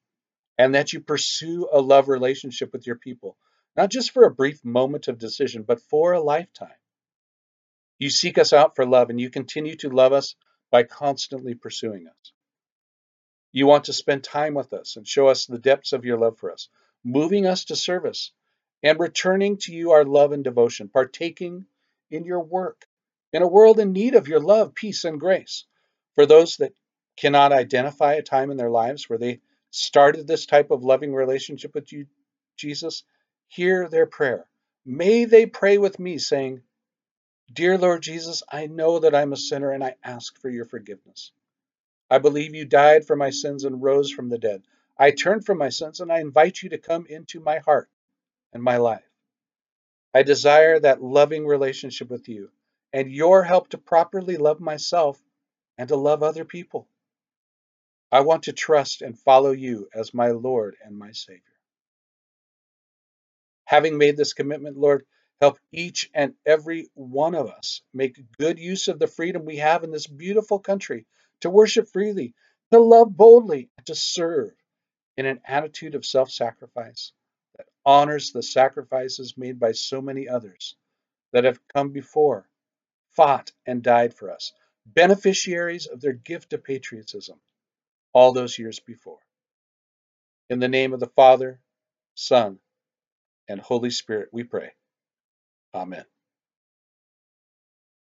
and 0.57 0.75
that 0.75 0.91
you 0.91 0.99
pursue 0.99 1.69
a 1.71 1.79
love 1.79 2.09
relationship 2.09 2.73
with 2.73 2.85
your 2.85 2.97
people, 2.97 3.37
not 3.75 3.91
just 3.91 4.11
for 4.11 4.25
a 4.25 4.31
brief 4.33 4.63
moment 4.63 5.07
of 5.07 5.17
decision, 5.17 5.63
but 5.63 5.81
for 5.81 6.13
a 6.13 6.21
lifetime. 6.21 6.69
You 7.97 8.09
seek 8.09 8.37
us 8.37 8.53
out 8.53 8.75
for 8.75 8.85
love 8.85 9.09
and 9.09 9.19
you 9.19 9.29
continue 9.29 9.75
to 9.77 9.89
love 9.89 10.13
us 10.13 10.35
by 10.71 10.83
constantly 10.83 11.53
pursuing 11.53 12.07
us. 12.07 12.31
You 13.51 13.65
want 13.65 13.85
to 13.85 13.93
spend 13.93 14.23
time 14.23 14.53
with 14.53 14.73
us 14.73 14.95
and 14.95 15.07
show 15.07 15.27
us 15.27 15.45
the 15.45 15.57
depths 15.57 15.93
of 15.93 16.05
your 16.05 16.17
love 16.17 16.37
for 16.37 16.51
us, 16.51 16.69
moving 17.03 17.47
us 17.47 17.65
to 17.65 17.75
service 17.75 18.31
and 18.83 18.99
returning 18.99 19.57
to 19.57 19.73
you 19.73 19.91
our 19.91 20.05
love 20.05 20.31
and 20.31 20.43
devotion, 20.43 20.87
partaking 20.87 21.65
in 22.11 22.25
your 22.25 22.41
work 22.41 22.85
in 23.31 23.41
a 23.41 23.47
world 23.47 23.79
in 23.79 23.91
need 23.91 24.15
of 24.15 24.27
your 24.27 24.39
love, 24.39 24.73
peace, 24.73 25.03
and 25.03 25.19
grace. 25.19 25.65
For 26.15 26.25
those 26.25 26.57
that 26.57 26.73
cannot 27.17 27.51
identify 27.51 28.13
a 28.13 28.21
time 28.21 28.51
in 28.51 28.57
their 28.57 28.69
lives 28.69 29.09
where 29.09 29.19
they 29.19 29.41
started 29.71 30.25
this 30.25 30.45
type 30.45 30.71
of 30.71 30.83
loving 30.83 31.13
relationship 31.13 31.75
with 31.75 31.91
you, 31.91 32.07
Jesus, 32.57 33.03
hear 33.49 33.89
their 33.89 34.05
prayer. 34.05 34.45
May 34.85 35.25
they 35.25 35.45
pray 35.45 35.77
with 35.77 35.99
me, 35.99 36.19
saying, 36.19 36.61
Dear 37.51 37.77
Lord 37.77 38.03
Jesus, 38.03 38.43
I 38.51 38.67
know 38.67 38.99
that 38.99 39.15
I'm 39.15 39.33
a 39.33 39.37
sinner 39.37 39.71
and 39.71 39.83
I 39.83 39.95
ask 40.03 40.39
for 40.39 40.49
your 40.49 40.65
forgiveness. 40.65 41.31
I 42.09 42.19
believe 42.19 42.55
you 42.55 42.65
died 42.65 43.05
for 43.05 43.15
my 43.15 43.31
sins 43.31 43.65
and 43.65 43.81
rose 43.81 44.11
from 44.11 44.29
the 44.29 44.37
dead. 44.37 44.63
I 44.97 45.11
turn 45.11 45.41
from 45.41 45.57
my 45.57 45.69
sins 45.69 45.99
and 45.99 46.11
I 46.11 46.19
invite 46.19 46.61
you 46.61 46.69
to 46.69 46.77
come 46.77 47.05
into 47.09 47.39
my 47.39 47.59
heart 47.59 47.89
and 48.53 48.63
my 48.63 48.77
life. 48.77 49.09
I 50.13 50.23
desire 50.23 50.79
that 50.79 51.03
loving 51.03 51.45
relationship 51.45 52.09
with 52.09 52.29
you 52.29 52.51
and 52.93 53.11
your 53.11 53.43
help 53.43 53.69
to 53.69 53.77
properly 53.77 54.37
love 54.37 54.59
myself 54.59 55.21
and 55.77 55.87
to 55.89 55.95
love 55.95 56.23
other 56.23 56.45
people. 56.45 56.87
I 58.11 58.21
want 58.21 58.43
to 58.43 58.53
trust 58.53 59.01
and 59.01 59.17
follow 59.17 59.51
you 59.51 59.89
as 59.93 60.13
my 60.13 60.29
Lord 60.29 60.75
and 60.83 60.97
my 60.97 61.11
Savior. 61.11 61.43
Having 63.69 63.99
made 63.99 64.17
this 64.17 64.33
commitment, 64.33 64.77
Lord, 64.77 65.05
help 65.39 65.59
each 65.71 66.09
and 66.15 66.33
every 66.43 66.89
one 66.95 67.35
of 67.35 67.51
us 67.51 67.83
make 67.93 68.17
good 68.39 68.57
use 68.57 68.87
of 68.87 68.97
the 68.97 69.05
freedom 69.05 69.45
we 69.45 69.57
have 69.57 69.83
in 69.83 69.91
this 69.91 70.07
beautiful 70.07 70.57
country 70.57 71.05
to 71.41 71.51
worship 71.51 71.87
freely, 71.87 72.33
to 72.71 72.79
love 72.79 73.15
boldly, 73.15 73.69
and 73.77 73.85
to 73.85 73.93
serve 73.93 74.55
in 75.17 75.27
an 75.27 75.39
attitude 75.45 75.93
of 75.93 76.03
self 76.03 76.31
sacrifice 76.31 77.11
that 77.57 77.67
honors 77.85 78.31
the 78.31 78.41
sacrifices 78.41 79.37
made 79.37 79.59
by 79.59 79.73
so 79.73 80.01
many 80.01 80.27
others 80.27 80.75
that 81.31 81.43
have 81.43 81.59
come 81.67 81.91
before, 81.91 82.49
fought, 83.11 83.51
and 83.67 83.83
died 83.83 84.15
for 84.15 84.31
us, 84.31 84.51
beneficiaries 84.87 85.85
of 85.85 86.01
their 86.01 86.13
gift 86.13 86.53
of 86.53 86.63
patriotism 86.63 87.39
all 88.13 88.33
those 88.33 88.57
years 88.57 88.79
before. 88.79 89.19
In 90.49 90.57
the 90.57 90.67
name 90.67 90.91
of 90.91 90.99
the 90.99 91.05
Father, 91.05 91.61
Son, 92.15 92.57
and 93.49 93.61
Holy 93.61 93.91
Spirit, 93.91 94.29
we 94.33 94.45
pray. 94.45 94.71
Amen. 95.75 96.05